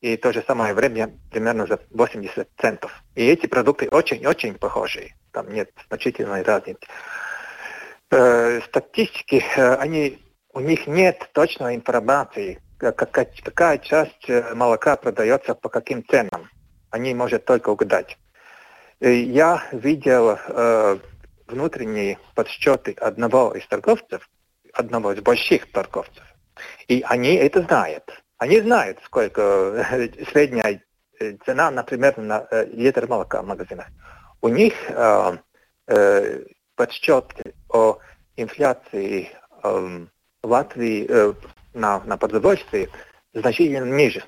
[0.00, 2.92] и то же самое время примерно за 80 центов.
[3.14, 5.14] И эти продукты очень-очень похожие.
[5.32, 6.80] Там нет значительной разницы.
[8.10, 10.18] Э, статистики, они,
[10.52, 16.48] у них нет точной информации, какая, какая часть молока продается по каким ценам.
[16.90, 18.18] Они могут только угадать.
[19.00, 20.98] Э, я видел э,
[21.46, 24.28] внутренние подсчеты одного из торговцев,
[24.72, 26.24] одного из больших торговцев,
[26.88, 28.22] и они это знают.
[28.40, 30.82] Они знают, сколько э, средняя
[31.20, 33.88] э, цена, например, на литр молока в магазинах.
[34.40, 35.36] У них э,
[35.88, 37.98] э, подсчеты о
[38.36, 39.30] инфляции
[39.62, 40.06] э,
[40.42, 41.34] Латвии э,
[41.74, 42.88] на, на продовольствии
[43.34, 44.24] значительно ниже.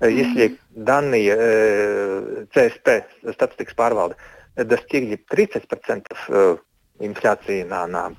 [0.00, 4.16] Если данные э, ЦСП, статистика pārvalde,
[4.56, 6.56] достигли 30% э,
[6.98, 8.16] инфляции на, на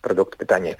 [0.00, 0.78] продукты питания,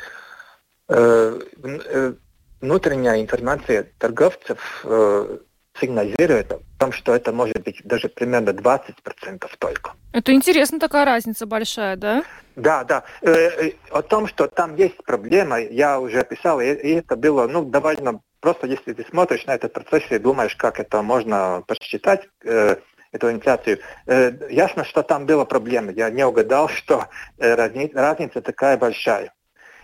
[0.88, 2.14] э, э,
[2.62, 5.38] внутренняя информация торговцев э,
[5.78, 9.92] сигнализирует о том, что это может быть даже примерно 20% только.
[10.12, 12.24] Это интересно, такая разница большая, да?
[12.56, 13.04] Да, да.
[13.20, 17.46] Э, э, о том, что там есть проблема, я уже писал, и, и это было
[17.46, 22.28] ну, довольно Просто если ты смотришь на этот процесс и думаешь, как это можно посчитать,
[22.44, 22.74] э,
[23.12, 25.92] эту инфляцию, э, ясно, что там была проблема.
[25.92, 27.06] Я не угадал, что
[27.38, 29.32] э, разни, разница такая большая.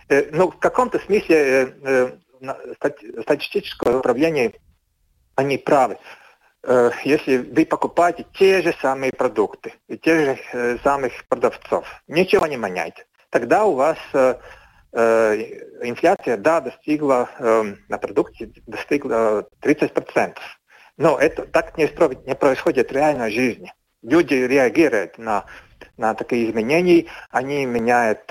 [0.09, 2.11] Э, ну, в каком-то смысле э, э,
[3.21, 4.53] статистическое управление,
[5.35, 5.97] они правы.
[6.63, 12.47] Э, если вы покупаете те же самые продукты и тех же э, самых продавцов, ничего
[12.47, 14.35] не меняете, тогда у вас э,
[15.81, 20.37] инфляция, да, достигла э, на продукте достигла 30%.
[20.97, 21.83] Но это так не,
[22.27, 23.73] не происходит в реальной жизни.
[24.01, 25.45] Люди реагируют на,
[25.97, 28.25] на такие изменения, они меняют...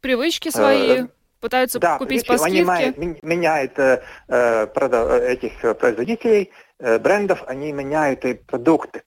[0.00, 1.06] Привычки свои,
[1.44, 2.64] пытаются да, купить по скидке.
[2.70, 9.02] Они меняют э, продав, этих производителей, э, брендов, они меняют и продукты,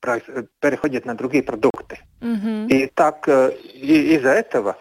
[0.60, 2.00] переходят на другие продукты.
[2.21, 2.67] Угу.
[2.69, 4.78] И так э, и, из-за этого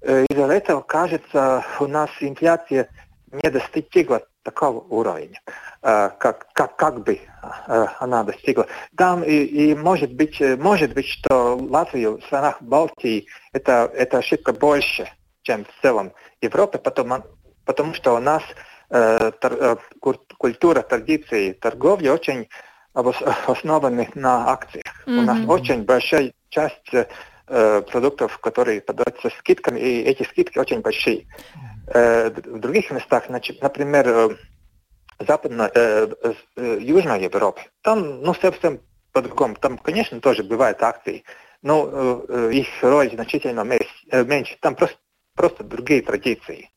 [0.00, 2.88] Э, из-за этого, кажется, у нас инфляция
[3.30, 5.40] не достигла такого уровня,
[5.82, 7.14] э, как, как, как бы
[7.66, 8.66] э, она достигла.
[8.96, 14.52] Там и, и может быть, может быть, что Латвия в странах Балтии это, это ошибка
[14.52, 15.08] больше,
[15.48, 17.24] чем в целом Европе, потому,
[17.64, 18.42] потому что у нас
[18.90, 19.80] э, тор,
[20.36, 22.48] культура традиции торговли очень
[22.92, 24.84] основаны на акциях.
[25.06, 25.18] Mm-hmm.
[25.18, 31.26] У нас очень большая часть э, продуктов, которые подаются скидками, и эти скидки очень большие.
[31.94, 34.28] Э, в других местах, значит, например, э,
[35.26, 36.08] западно, э,
[36.56, 38.80] э, Южной Европе, там, ну, совсем
[39.12, 39.54] по-другому.
[39.54, 41.24] Там, конечно, тоже бывают акции,
[41.62, 43.66] но э, э их роль значительно
[44.10, 44.58] э, меньше.
[44.60, 44.98] Там просто,
[45.38, 46.70] просто другие традиции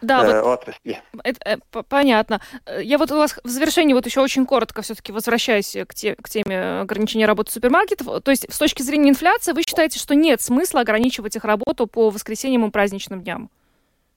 [0.00, 1.02] да, э, вот отрасли.
[1.24, 2.40] Это, э, понятно.
[2.80, 6.28] Я вот у вас в завершении вот еще очень коротко все-таки возвращаюсь к, те, к
[6.28, 8.22] теме ограничения работы супермаркетов.
[8.22, 12.10] То есть с точки зрения инфляции вы считаете, что нет смысла ограничивать их работу по
[12.10, 13.50] воскресеньям и праздничным дням?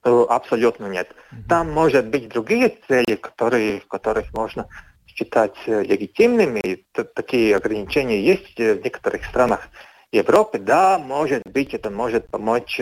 [0.04, 1.10] Э, абсолютно нет.
[1.48, 4.68] Там может быть другие цели, которые, которых можно
[5.06, 6.60] считать э, легитимными.
[6.60, 9.68] И такие ограничения есть в некоторых странах
[10.12, 10.58] Европы.
[10.58, 12.78] Да, может быть, это может помочь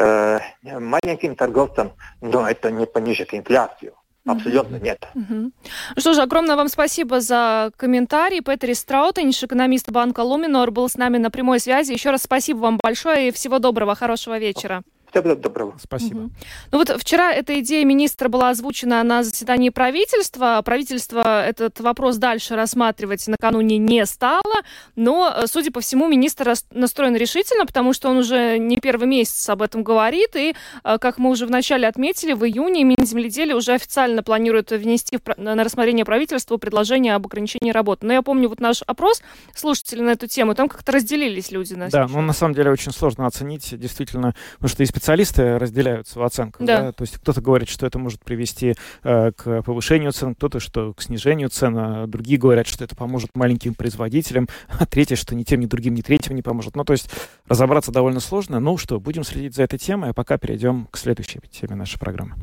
[0.00, 0.40] э,
[0.78, 3.94] маленьким торговцам, но это не понижит инфляцию.
[4.26, 5.08] Абсолютно нет.
[5.14, 5.50] Угу.
[5.96, 8.42] Что же, огромное вам спасибо за комментарий.
[8.42, 11.92] Петер Страутенш, экономист банка Луминор, был с нами на прямой связи.
[11.92, 14.82] Еще раз спасибо вам большое и всего доброго, хорошего вечера.
[15.10, 15.74] Всего доброго.
[15.82, 16.18] Спасибо.
[16.18, 16.30] Угу.
[16.72, 20.60] Ну вот вчера эта идея министра была озвучена на заседании правительства.
[20.64, 24.62] Правительство этот вопрос дальше рассматривать накануне не стало,
[24.96, 29.62] но, судя по всему, министр настроен решительно, потому что он уже не первый месяц об
[29.62, 34.70] этом говорит, и, э, как мы уже вначале отметили, в июне Минземледелие уже официально планирует
[34.70, 38.06] внести на рассмотрение правительства предложение об ограничении работы.
[38.06, 39.22] Но я помню вот наш опрос
[39.54, 41.74] слушателей на эту тему, там как-то разделились люди.
[41.74, 46.18] На да, ну на самом деле очень сложно оценить, действительно, потому что из специалисты разделяются
[46.18, 46.66] в оценках.
[46.66, 46.82] Да.
[46.82, 46.92] Да?
[46.92, 51.00] То есть кто-то говорит, что это может привести э, к повышению цен, кто-то, что к
[51.00, 55.60] снижению цен, а другие говорят, что это поможет маленьким производителям, а третье, что ни тем,
[55.60, 56.76] ни другим, ни третьим не поможет.
[56.76, 57.10] Ну, то есть
[57.48, 58.60] разобраться довольно сложно.
[58.60, 62.34] Ну что, будем следить за этой темой, а пока перейдем к следующей теме нашей программы.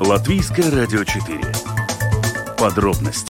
[0.00, 1.40] Латвийское радио 4.
[2.58, 3.29] Подробности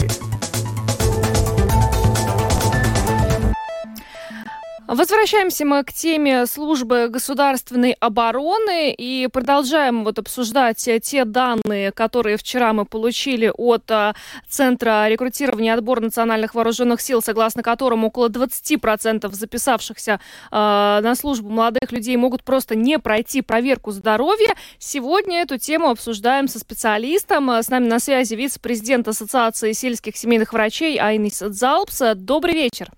[4.90, 12.74] Возвращаемся мы к теме службы государственной обороны и продолжаем вот обсуждать те данные, которые вчера
[12.74, 14.16] мы получили от а,
[14.48, 20.20] Центра рекрутирования и отбора национальных вооруженных сил, согласно которому около 20% записавшихся э,
[20.50, 24.56] на службу молодых людей могут просто не пройти проверку здоровья.
[24.80, 27.48] Сегодня эту тему обсуждаем со специалистом.
[27.52, 32.02] С нами на связи вице-президент Ассоциации сельских семейных врачей Айнис Залпс.
[32.16, 32.90] Добрый вечер.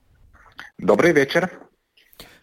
[0.77, 1.51] Добрый вечер.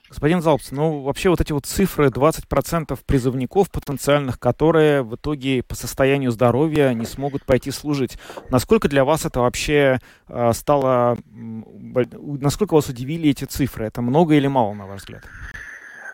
[0.09, 5.75] Господин Залпс, ну вообще вот эти вот цифры, 20% призывников потенциальных, которые в итоге по
[5.75, 8.19] состоянию здоровья не смогут пойти служить.
[8.51, 9.99] Насколько для вас это вообще
[10.29, 13.87] э, стало, насколько вас удивили эти цифры?
[13.87, 15.25] Это много или мало, на ваш взгляд?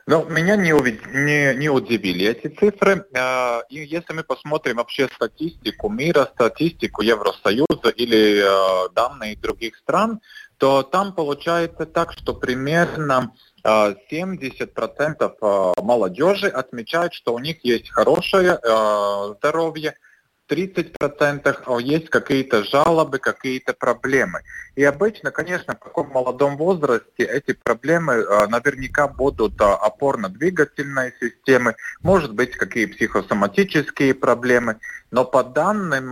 [0.06, 3.06] Ну, меня не, не, не удивили эти цифры.
[3.16, 10.20] А, и если мы посмотрим вообще статистику мира, статистику Евросоюза или а, данные других стран,
[10.58, 13.32] то там получается так, что примерно
[13.64, 19.94] 70% а, молодежи отмечают, что у них есть хорошее а, здоровье,
[20.50, 24.42] 30% есть какие-то жалобы, какие-то проблемы.
[24.76, 32.34] И обычно, конечно, в таком молодом возрасте эти проблемы а, наверняка будут опорно-двигательной системы, может
[32.34, 34.78] быть, какие психосоматические проблемы.
[35.14, 36.10] Но по данным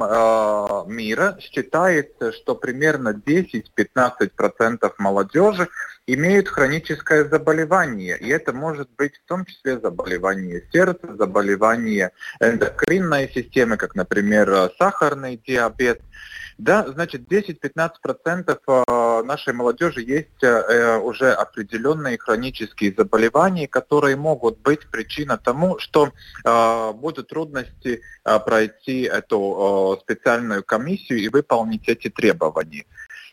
[0.86, 5.68] мира считается, что примерно 10-15% молодежи
[6.06, 8.16] имеют хроническое заболевание.
[8.16, 15.36] И это может быть в том числе заболевание сердца, заболевание эндокринной системы, как, например, сахарный
[15.36, 16.00] диабет.
[16.58, 24.86] Да, значит, 10-15% э, нашей молодежи есть э, уже определенные хронические заболевания, которые могут быть
[24.90, 26.12] причиной тому, что
[26.44, 32.84] э, будут трудности пройти эту специальную комиссию и выполнить эти требования.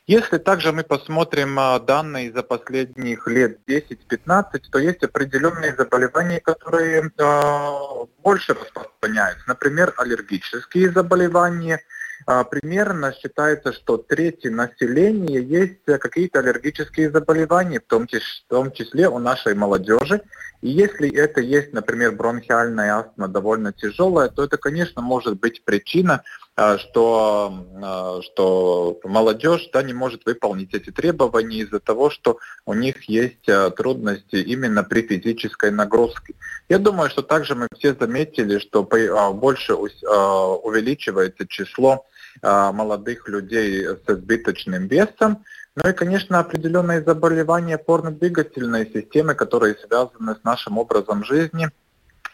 [0.09, 8.05] Если также мы посмотрим данные за последних лет 10-15, то есть определенные заболевания, которые э,
[8.23, 9.43] больше распространяются.
[9.47, 11.79] Например, аллергические заболевания.
[12.27, 18.71] Э, примерно считается, что треть населения есть какие-то аллергические заболевания, в том, числе, в том
[18.71, 20.21] числе у нашей молодежи.
[20.61, 26.23] И если это есть, например, бронхиальная астма довольно тяжелая, то это, конечно, может быть причина
[26.61, 32.73] а, что, а, что молодежь да, не может выполнить эти требования из-за того, что у
[32.73, 36.35] них есть а, трудности именно при физической нагрузке.
[36.67, 42.05] Я думаю, что также мы все заметили, что больше увеличивается число
[42.41, 45.45] молодых людей с избыточным весом,
[45.75, 51.69] ну и, конечно, определенные заболевания опорно-двигательной системы, которые связаны с нашим образом жизни–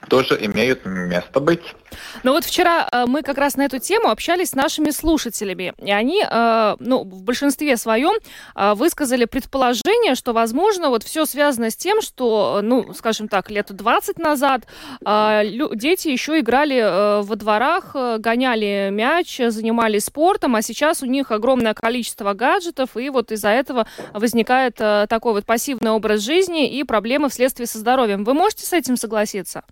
[0.10, 1.62] тоже имеют место быть.
[2.24, 5.92] Но вот вчера э, мы как раз на эту тему общались с нашими слушателями, и
[5.92, 8.14] они, э, ну, в большинстве своем
[8.56, 13.68] э, высказали предположение, что, возможно, вот все связано с тем, что, ну, скажем так, лет
[13.70, 14.64] 20 назад
[15.02, 22.34] дети еще играли во дворах, гоняли мяч, занимались спортом, а сейчас у них огромное количество
[22.34, 27.80] гаджетов, и вот из-за этого возникает такой вот пассивный образ жизни и проблемы вследствие со
[27.80, 28.24] здоровьем.
[28.24, 29.64] Вы можете с этим согласиться?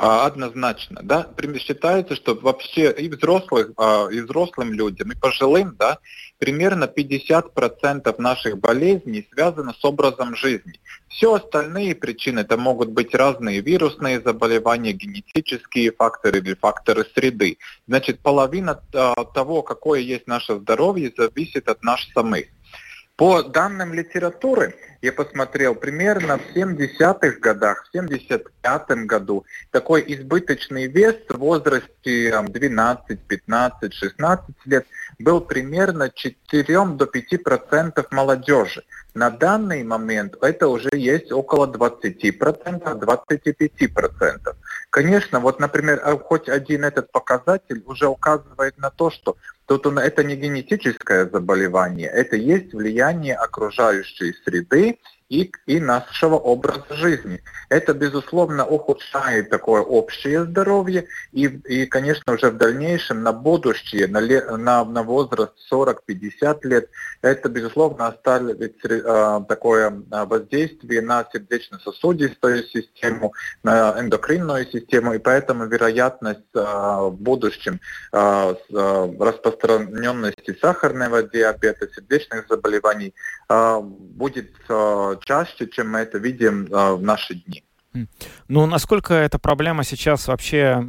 [0.00, 1.26] А, однозначно, да,
[1.58, 5.98] считается, что вообще и взрослых, а, и взрослым людям, и пожилым, да,
[6.38, 10.78] примерно 50% наших болезней связаны с образом жизни.
[11.08, 17.58] Все остальные причины, это могут быть разные вирусные заболевания, генетические факторы или факторы среды.
[17.88, 22.46] Значит, половина а, того, какое есть наше здоровье, зависит от нас самих.
[23.18, 31.16] По данным литературы, я посмотрел, примерно в 70-х годах, в 75-м году такой избыточный вес
[31.28, 34.86] в возрасте 12, 15, 16 лет
[35.18, 38.84] был примерно 4 до 5 процентов молодежи.
[39.14, 44.56] На данный момент это уже есть около 20 процентов, 25 процентов.
[44.90, 49.36] Конечно, вот, например, а хоть один этот показатель уже указывает на то, что
[49.66, 57.42] тут это не генетическое заболевание, это есть влияние окружающей среды и, и нашего образа жизни.
[57.68, 64.20] Это, безусловно, ухудшает такое общее здоровье и, и конечно, уже в дальнейшем на будущее, на,
[64.56, 66.88] на, на возраст 40-50 лет,
[67.22, 75.66] это, безусловно, оставит э, такое а, воздействие на сердечно-сосудистую систему, на эндокринную систему, и поэтому
[75.66, 77.80] вероятность э, в будущем
[78.12, 83.14] э, распространенности сахарного диабета, сердечных заболеваний
[83.48, 87.67] э, будет э, чаще, чем мы это видим э, в наши дни.
[88.48, 90.86] Ну, насколько эта проблема сейчас вообще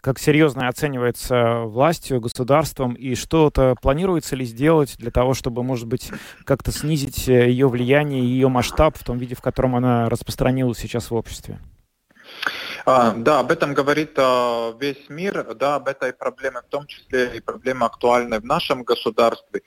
[0.00, 6.10] как серьезно оценивается властью, государством, и что-то планируется ли сделать для того, чтобы, может быть,
[6.44, 11.10] как-то снизить э, ее влияние, ее масштаб в том виде, в котором она распространилась сейчас
[11.10, 11.58] в обществе?
[12.84, 17.36] А, да, об этом говорит а, весь мир, да, об этой проблеме, в том числе
[17.36, 19.62] и проблема актуальная в нашем государстве.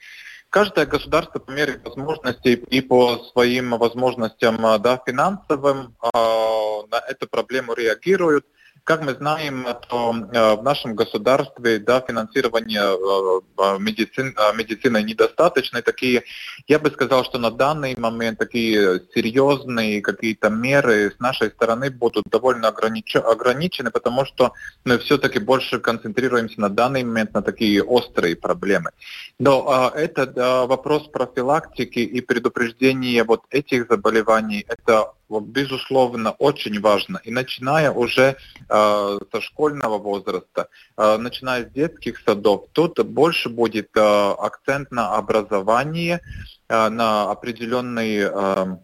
[0.56, 7.74] Каждое государство по мере возможностей и по своим возможностям да, финансовым а, на эту проблему
[7.74, 8.46] реагируют.
[8.86, 15.82] Как мы знаем, то э, в нашем государстве да, финансирование э, э, медицин, медицины недостаточно.
[15.82, 16.22] Такие,
[16.68, 22.26] я бы сказал, что на данный момент такие серьезные какие-то меры с нашей стороны будут
[22.30, 24.52] довольно огранич, ограничены, потому что
[24.84, 28.92] мы все-таки больше концентрируемся на данный момент на такие острые проблемы.
[29.38, 37.20] Но это вопрос профилактики и предупреждения вот этих заболеваний, это безусловно, очень важно.
[37.24, 38.36] И начиная уже
[38.68, 45.14] э, со школьного возраста, э, начиная с детских садов, тут больше будет э, акцент на
[45.16, 46.20] образование,
[46.68, 48.76] э, на определенные э,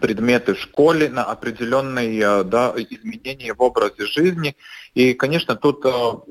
[0.00, 4.56] предметы в школе, на определенные да, изменения в образе жизни.
[4.94, 5.90] И, конечно, тут э,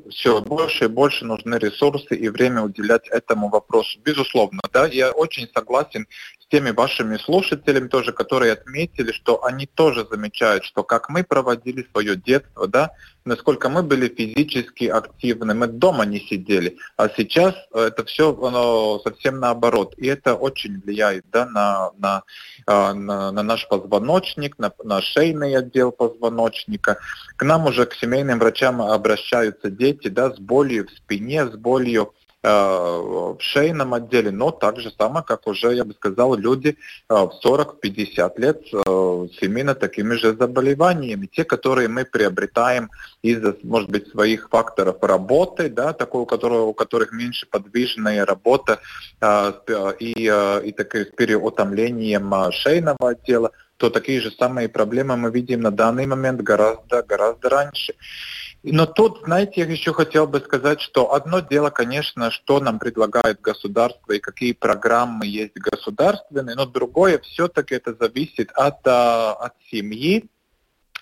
[0.09, 3.99] все больше и больше нужны ресурсы и время уделять этому вопросу.
[4.03, 6.07] Безусловно, да, я очень согласен
[6.51, 12.17] теми вашими слушателями тоже, которые отметили, что они тоже замечают, что как мы проводили свое
[12.17, 12.91] детство, да,
[13.23, 19.39] насколько мы были физически активны, мы дома не сидели, а сейчас это все оно совсем
[19.39, 22.23] наоборот, и это очень влияет да, на, на,
[22.67, 26.97] а, на, на наш позвоночник, на, на шейный отдел позвоночника.
[27.37, 32.13] К нам уже, к семейным врачам обращаются дети да, с болью в спине, с болью
[32.20, 36.75] Э, в шейном отделе, но так же самое, как уже, я бы сказал, люди
[37.09, 41.27] э, в 40-50 лет э, с именно такими же заболеваниями.
[41.27, 42.89] Те, которые мы приобретаем
[43.21, 48.79] из-за, может быть, своих факторов работы, да, такой, у, которого, у которых меньше подвижная работа
[49.99, 55.71] и, и такое с переутомлением шейного отдела, то такие же самые проблемы мы видим на
[55.71, 57.95] данный момент гораздо, гораздо раньше.
[58.63, 63.41] Но тут, знаете, я еще хотел бы сказать, что одно дело, конечно, что нам предлагает
[63.41, 70.29] государство и какие программы есть государственные, но другое все-таки это зависит от, а, от семьи,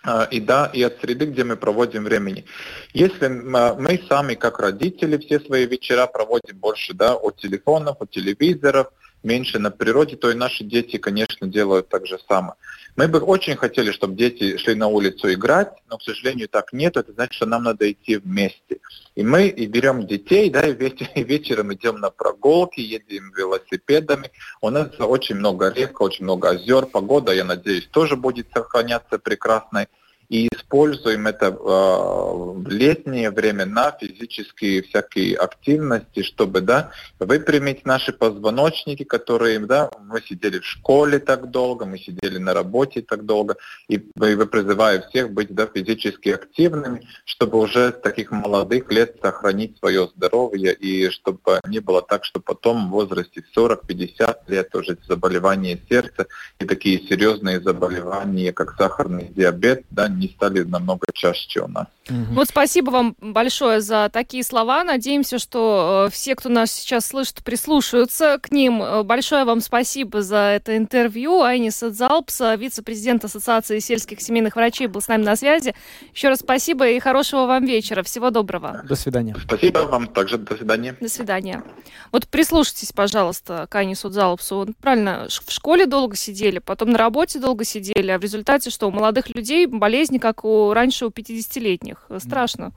[0.04, 2.46] а, и да, и от среды, где мы проводим времени.
[2.94, 8.88] Если мы сами, как родители, все свои вечера проводим больше да, от телефонов, от телевизоров,
[9.24, 12.54] меньше на природе, то и наши дети, конечно, делают так же самое.
[13.00, 16.98] Мы бы очень хотели, чтобы дети шли на улицу играть, но, к сожалению, так нет.
[16.98, 18.82] Это значит, что нам надо идти вместе.
[19.16, 24.32] И мы и берем детей, да, и, вечер, и вечером идем на прогулки, едем велосипедами.
[24.60, 26.88] У нас очень много рек, очень много озер.
[26.88, 29.88] Погода, я надеюсь, тоже будет сохраняться прекрасной
[30.30, 38.14] и используем это э, в летнее время на физические всякие активности, чтобы да, выпрямить наши
[38.14, 43.56] позвоночники, которые, да, мы сидели в школе так долго, мы сидели на работе так долго,
[43.88, 49.80] и, и призываю всех быть да, физически активными, чтобы уже с таких молодых лет сохранить
[49.80, 55.80] свое здоровье, и чтобы не было так, что потом в возрасте 40-50 лет уже заболевания
[55.90, 56.28] сердца
[56.60, 61.88] и такие серьезные заболевания, как сахарный диабет, да, не стали намного чаще у нас.
[62.10, 62.34] Угу.
[62.34, 64.84] Вот спасибо вам большое за такие слова.
[64.84, 68.82] Надеемся, что э, все, кто нас сейчас слышит, прислушаются к ним.
[68.82, 71.42] Э, большое вам спасибо за это интервью.
[71.42, 75.74] Айнис Адзалпс, вице-президент Ассоциации сельских семейных врачей, был с нами на связи.
[76.14, 78.04] Еще раз спасибо и хорошего вам вечера.
[78.04, 78.82] Всего доброго.
[78.88, 79.36] До свидания.
[79.42, 80.38] Спасибо вам также.
[80.38, 80.96] До свидания.
[81.00, 81.64] До свидания.
[82.12, 84.74] Вот прислушайтесь, пожалуйста, к Айнису Адзалпсу.
[84.82, 88.88] правильно, в школе долго сидели, потом на работе долго сидели, а в результате что?
[88.88, 89.68] У молодых людей
[90.10, 92.08] болезни, как у раньше у 50-летних.
[92.18, 92.72] Страшно.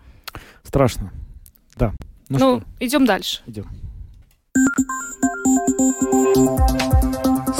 [0.62, 1.12] Страшно,
[1.76, 1.92] да.
[2.28, 2.64] Ну, ну что?
[2.80, 3.42] идем дальше.
[3.46, 3.66] Идем.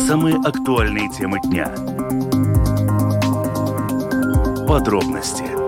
[0.07, 1.69] Самые актуальные темы дня.
[4.67, 5.62] Подробности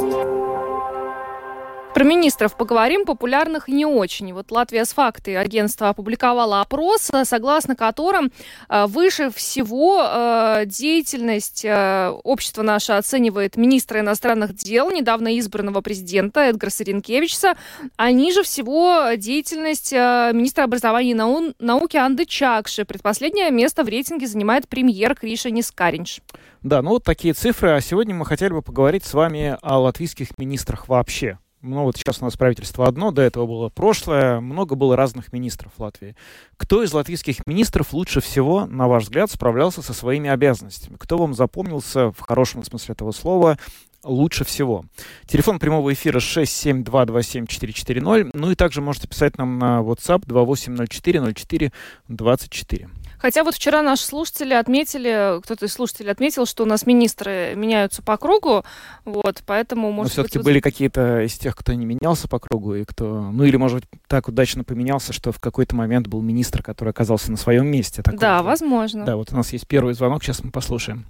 [1.95, 4.33] про министров поговорим, популярных не очень.
[4.33, 8.33] Вот Латвия с факты агентство опубликовало опрос, согласно которым
[8.69, 16.41] э, выше всего э, деятельность э, общества наше оценивает министра иностранных дел, недавно избранного президента
[16.41, 17.55] Эдгара Саренкевича,
[17.97, 22.85] а ниже всего деятельность министра образования и нау- науки Анды Чакши.
[22.85, 26.21] Предпоследнее место в рейтинге занимает премьер Криша Нискаринч.
[26.63, 27.71] Да, ну вот такие цифры.
[27.71, 32.21] А сегодня мы хотели бы поговорить с вами о латвийских министрах вообще ну вот сейчас
[32.21, 36.15] у нас правительство одно, до этого было прошлое, много было разных министров в Латвии.
[36.59, 40.99] Кто из латвийских министров лучше всего, на ваш взгляд, справлялся со своими обязанностями?
[40.99, 43.57] Кто вам запомнился в хорошем смысле этого слова?
[44.05, 44.85] лучше всего.
[45.25, 48.33] Телефон прямого эфира 67227-440.
[48.35, 52.91] Ну и также можете писать нам на WhatsApp 28040424.
[53.25, 58.03] Хотя вот вчера наши слушатели отметили, кто-то из слушателей отметил, что у нас министры меняются
[58.03, 58.65] по кругу,
[59.07, 60.45] вот, поэтому, Но может все-таки быть...
[60.45, 63.89] были какие-то из тех, кто не менялся по кругу, и кто, ну или, может быть,
[64.09, 68.03] так удачно поменялся, что в какой-то момент был министр, который оказался на своем месте.
[68.03, 68.49] Такое Да, вот.
[68.49, 69.07] возможно.
[69.07, 71.07] Да, вот у нас есть первый звонок, сейчас мы послушаем.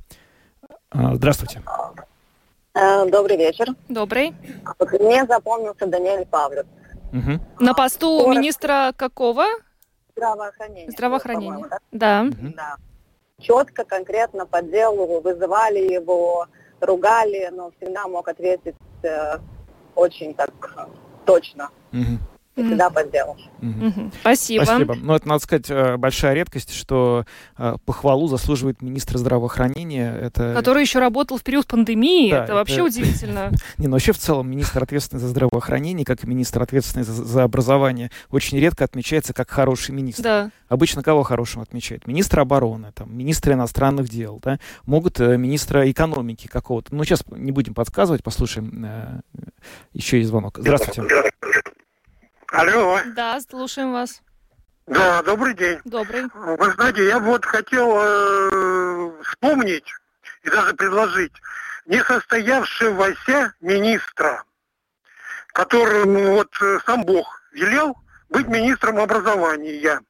[0.91, 1.63] А, Здравствуйте.
[2.75, 3.67] Э, Добрый вечер.
[3.89, 4.35] Добрый.
[4.79, 6.67] Вот Мне запомнился Даниэль Павлов.
[7.11, 7.41] Мгм.
[7.59, 8.39] На посту Коротко.
[8.39, 9.47] министра какого?
[10.17, 10.91] Здравоохранение.
[10.91, 11.53] Здравоохранения.
[11.53, 11.79] по-моему, да?
[11.93, 12.23] Да.
[12.25, 12.53] Мгм.
[12.53, 12.77] Да.
[13.41, 16.47] Четко, конкретно по делу вызывали его,
[16.81, 19.39] ругали, но всегда мог ответить э,
[19.95, 20.51] очень так
[21.25, 21.71] точно.
[21.93, 22.19] Мгм.
[22.57, 23.37] И всегда по делу.
[23.61, 23.87] Мгм.
[23.87, 24.13] Мгм.
[24.21, 24.65] Спасибо.
[24.65, 24.95] Спасибо.
[24.95, 27.25] Ну, это, надо сказать, э, большая редкость, что
[27.59, 30.15] э, похвалу заслуживает министр здравоохранения.
[30.17, 30.55] Это...
[30.55, 32.31] Который еще работал в период пандемии.
[32.31, 33.51] Да, это вообще это- удивительно.
[33.79, 37.43] Не, ну вообще в целом министр, ответственный за здравоохранение, как и министр, ответственный за, за
[37.43, 40.23] образование, очень редко отмечается как хороший министр.
[40.23, 40.51] Да.
[40.69, 42.07] Обычно кого хорошим отмечают?
[42.07, 44.59] Министра обороны, там, министра иностранных дел, да?
[44.87, 46.95] Могут э, министра экономики какого-то.
[46.95, 48.85] Ну, сейчас не будем подсказывать, послушаем.
[48.85, 49.21] э,
[49.93, 50.59] еще есть звонок.
[50.61, 51.03] Здравствуйте.
[52.59, 54.23] Алло, Да, слушаем вас.
[54.87, 55.81] да, добрый день.
[55.85, 56.27] Добрый.
[56.33, 59.85] Вы знаете, я вот хотел э, вспомнить
[60.45, 61.33] и даже предложить
[61.87, 64.45] несостоявшегося министра,
[65.53, 67.97] которому вот э, сам Бог велел
[68.29, 70.01] быть министром образования.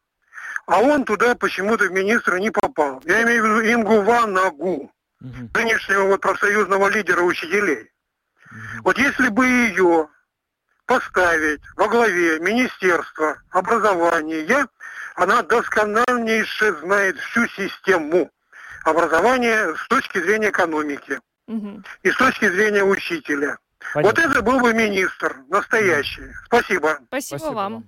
[0.67, 3.01] А он туда почему-то в министра не попал.
[3.07, 4.91] Я имею в виду Ингува Нагу,
[5.21, 5.51] Мгм.
[5.55, 7.91] нынешнего вот профсоюзного лидера учителей.
[8.83, 10.09] Вот если бы ее
[10.87, 14.67] поставить во главе Министерства образования,
[15.17, 18.31] она доскональнейше знает всю систему
[18.85, 21.85] образования с точки зрения экономики Мгм.
[22.03, 23.59] и с точки зрения учителя.
[23.93, 24.23] Понятно.
[24.25, 26.33] Вот это был бы министр настоящий.
[26.47, 26.99] Спасибо.
[27.09, 27.85] Спасибо, вам.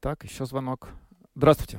[0.00, 0.88] Так, еще звонок.
[1.36, 1.78] Здравствуйте.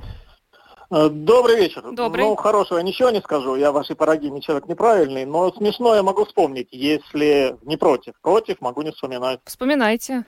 [0.90, 1.82] Э, Добрый вечер.
[1.92, 2.24] Добрый.
[2.24, 6.24] Ну, хорошего ничего не скажу, я ваши пироги не человек неправильный, но смешно я могу
[6.24, 8.14] вспомнить, если не против.
[8.20, 9.40] Против могу не вспоминать.
[9.44, 10.24] Вспоминайте.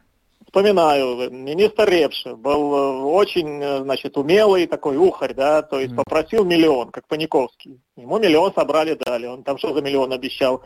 [0.55, 6.45] Вспоминаю, министр Репши был э, очень, э, значит, умелый такой ухарь, да, то есть попросил
[6.45, 7.81] миллион, как Паниковский.
[7.97, 9.27] Ему миллион собрали, дали.
[9.27, 10.63] Он там что за миллион обещал?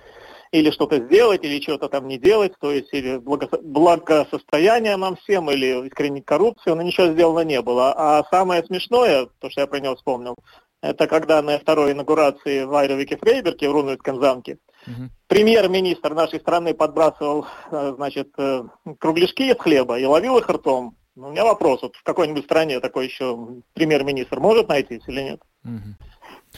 [0.52, 5.50] Или что-то сделать, или что-то там не делать, то есть или благо- благосостояние нам всем,
[5.50, 7.94] или искоренить коррупцию, но ничего сделано не было.
[7.96, 10.34] А самое смешное, то, что я про него вспомнил,
[10.82, 14.58] это когда на второй инаугурации в Айровике Фрейберге в Рунвицкензамке
[14.88, 15.10] Мгм.
[15.26, 18.62] премьер-министр нашей страны подбрасывал, э, значит, э,
[18.98, 20.96] кругляшки из хлеба и ловил их ртом.
[21.16, 23.36] У меня вопрос, вот в какой-нибудь стране такой еще
[23.74, 25.40] премьер-министр может найтись или нет?
[25.64, 25.96] Мгм.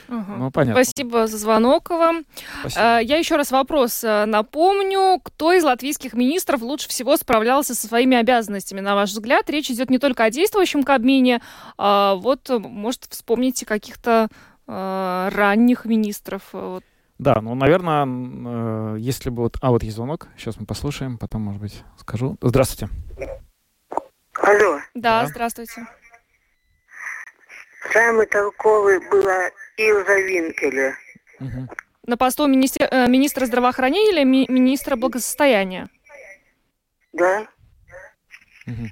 [0.08, 0.36] Ага.
[0.36, 0.84] Ну, понятно.
[0.84, 2.24] Спасибо за звонок вам.
[2.60, 2.96] Спасибо.
[2.96, 5.18] А, Я еще раз вопрос а, напомню.
[5.22, 9.50] Кто из латвийских министров лучше всего справлялся со своими обязанностями, на ваш взгляд?
[9.50, 11.40] Речь идет не только о действующем Кабмине,
[11.76, 14.28] а вот, э, может, вспомните каких-то
[14.66, 16.42] ранних министров.
[16.52, 16.84] э, вот.
[17.20, 19.58] Да, ну, наверное, э, если бы вот...
[19.60, 20.28] А, вот есть звонок.
[20.38, 22.38] Сейчас мы послушаем, потом, может быть, скажу.
[22.40, 22.88] Здравствуйте.
[24.42, 25.26] Алло, Да, Да.
[25.26, 25.86] здравствуйте.
[27.92, 30.94] самый толковый была Илза Винкеля.
[31.40, 31.68] Мгм.
[32.06, 35.88] На посту министе- э, министра здравоохранения или ми- министра благосостояния?
[37.12, 37.46] Да?
[38.64, 38.88] Мгм.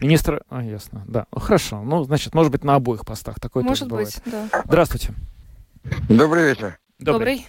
[0.00, 0.42] Министр...
[0.48, 1.26] А, ясно, да.
[1.32, 1.82] Хорошо.
[1.82, 3.38] Ну, значит, может быть, на обоих постах.
[3.40, 4.08] Такое тоже Может бывает.
[4.24, 4.62] быть, да.
[4.64, 5.12] Здравствуйте.
[6.08, 6.78] Добрый вечер.
[6.98, 7.46] Добрый.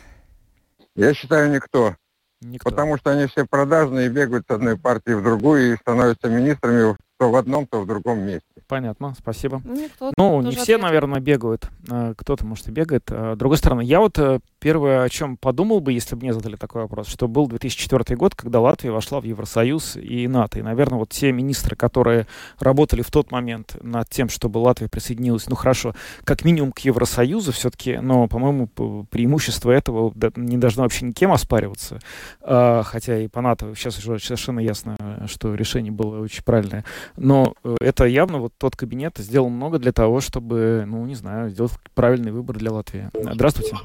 [0.96, 1.96] Я считаю никто.
[2.42, 2.70] Никто.
[2.70, 7.30] Потому что они все продажные, бегают с одной партии в другую и становятся министрами то
[7.30, 8.46] в одном, то в другом месте.
[8.68, 9.62] Понятно, спасибо.
[9.66, 10.82] Ну, никто Ну, не все, ответил.
[10.84, 11.70] наверное, бегают.
[11.90, 13.04] А, Кто-то, может, и бегает.
[13.12, 16.34] А, С другой стороны, я вот э, первое, о чем подумал бы, если бы мне
[16.34, 20.60] задали такой вопрос, что был 2004 год, когда Латвия вошла в Евросоюз и НАТО.
[20.60, 22.26] И, наверное, вот те министры, которые
[22.60, 25.94] работали в тот момент над тем, чтобы Латвия присоединилась, ну, хорошо,
[26.24, 28.68] как минимум к Евросоюзу все-таки, но, по-моему,
[29.10, 32.00] преимущество этого не должно вообще никем оспариваться.
[32.42, 34.96] А, Хотя и по НАТО сейчас уже совершенно ясно,
[35.28, 36.86] что решение было очень правильное.
[37.18, 41.50] Но э, это явно вот тот кабинет сделал много для того, чтобы, ну, не знаю,
[41.50, 43.10] сделать правильный выбор для Латвии.
[43.14, 43.76] Здравствуйте.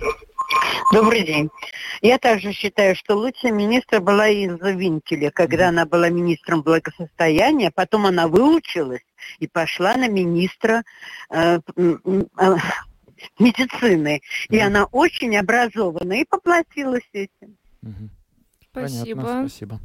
[0.93, 1.51] Добрый день.
[2.03, 8.07] Я также считаю, что лучший министр была Иза Винкеля, когда она была министром благосостояния, потом
[8.07, 9.05] она выучилась
[9.39, 10.83] и пошла на министра
[11.31, 12.57] э, э,
[13.39, 14.21] медицины.
[14.49, 17.57] И она очень образована и поплатилась этим.
[18.71, 19.23] Спасибо.
[19.23, 19.81] Понятно, спасибо.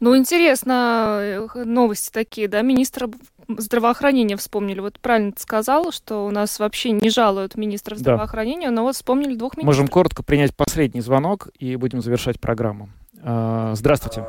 [0.00, 1.18] Ну, интересно,
[1.54, 3.08] э, новости такие, да, министра
[3.48, 4.80] здравоохранения вспомнили.
[4.80, 8.00] Вот правильно ты сказала, что у нас вообще не жалуют министра Да.
[8.00, 9.66] здравоохранения, но вот вспомнили двух министров.
[9.76, 12.90] Можем коротко принять последний звонок и будем завершать программу.
[13.24, 14.24] А, здравствуйте.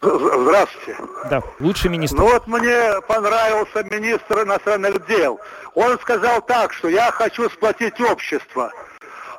[0.00, 0.96] Здравствуйте.
[1.30, 2.16] Да, лучший министр.
[2.18, 5.38] Ну вот мне понравился министр иностранных дел.
[5.74, 8.72] Он сказал так, что я хочу сплотить общество.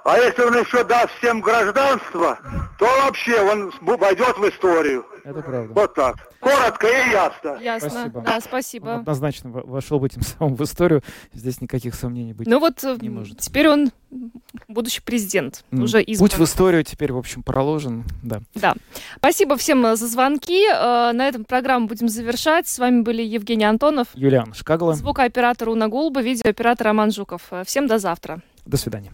[0.05, 2.37] А если он еще даст всем гражданство,
[2.77, 5.05] то вообще он войдет в историю.
[5.23, 5.73] Это правда.
[5.73, 6.15] Вот так.
[6.41, 7.57] Коротко и ясно.
[7.61, 7.89] Ясно.
[7.89, 8.21] Спасибо.
[8.21, 8.87] Да, спасибо.
[8.89, 11.01] Он однозначно во- вошел бы этим самым в историю.
[11.31, 13.39] Здесь никаких сомнений быть Ну вот э, не может.
[13.39, 13.91] теперь он
[14.67, 16.29] будущий президент, М, уже избран.
[16.29, 18.03] Путь в историю теперь, в общем, проложен.
[18.21, 18.41] Да.
[18.55, 18.73] Да.
[19.15, 20.65] Спасибо всем э, за звонки.
[20.67, 22.67] Э, На этом программу будем завершать.
[22.67, 24.95] С вами были Евгений Антонов, Юлиан Шкагала.
[24.95, 27.43] звукооператор Уна Гулба, видеооператор Роман Жуков.
[27.65, 28.41] Всем до завтра.
[28.65, 29.13] До свидания.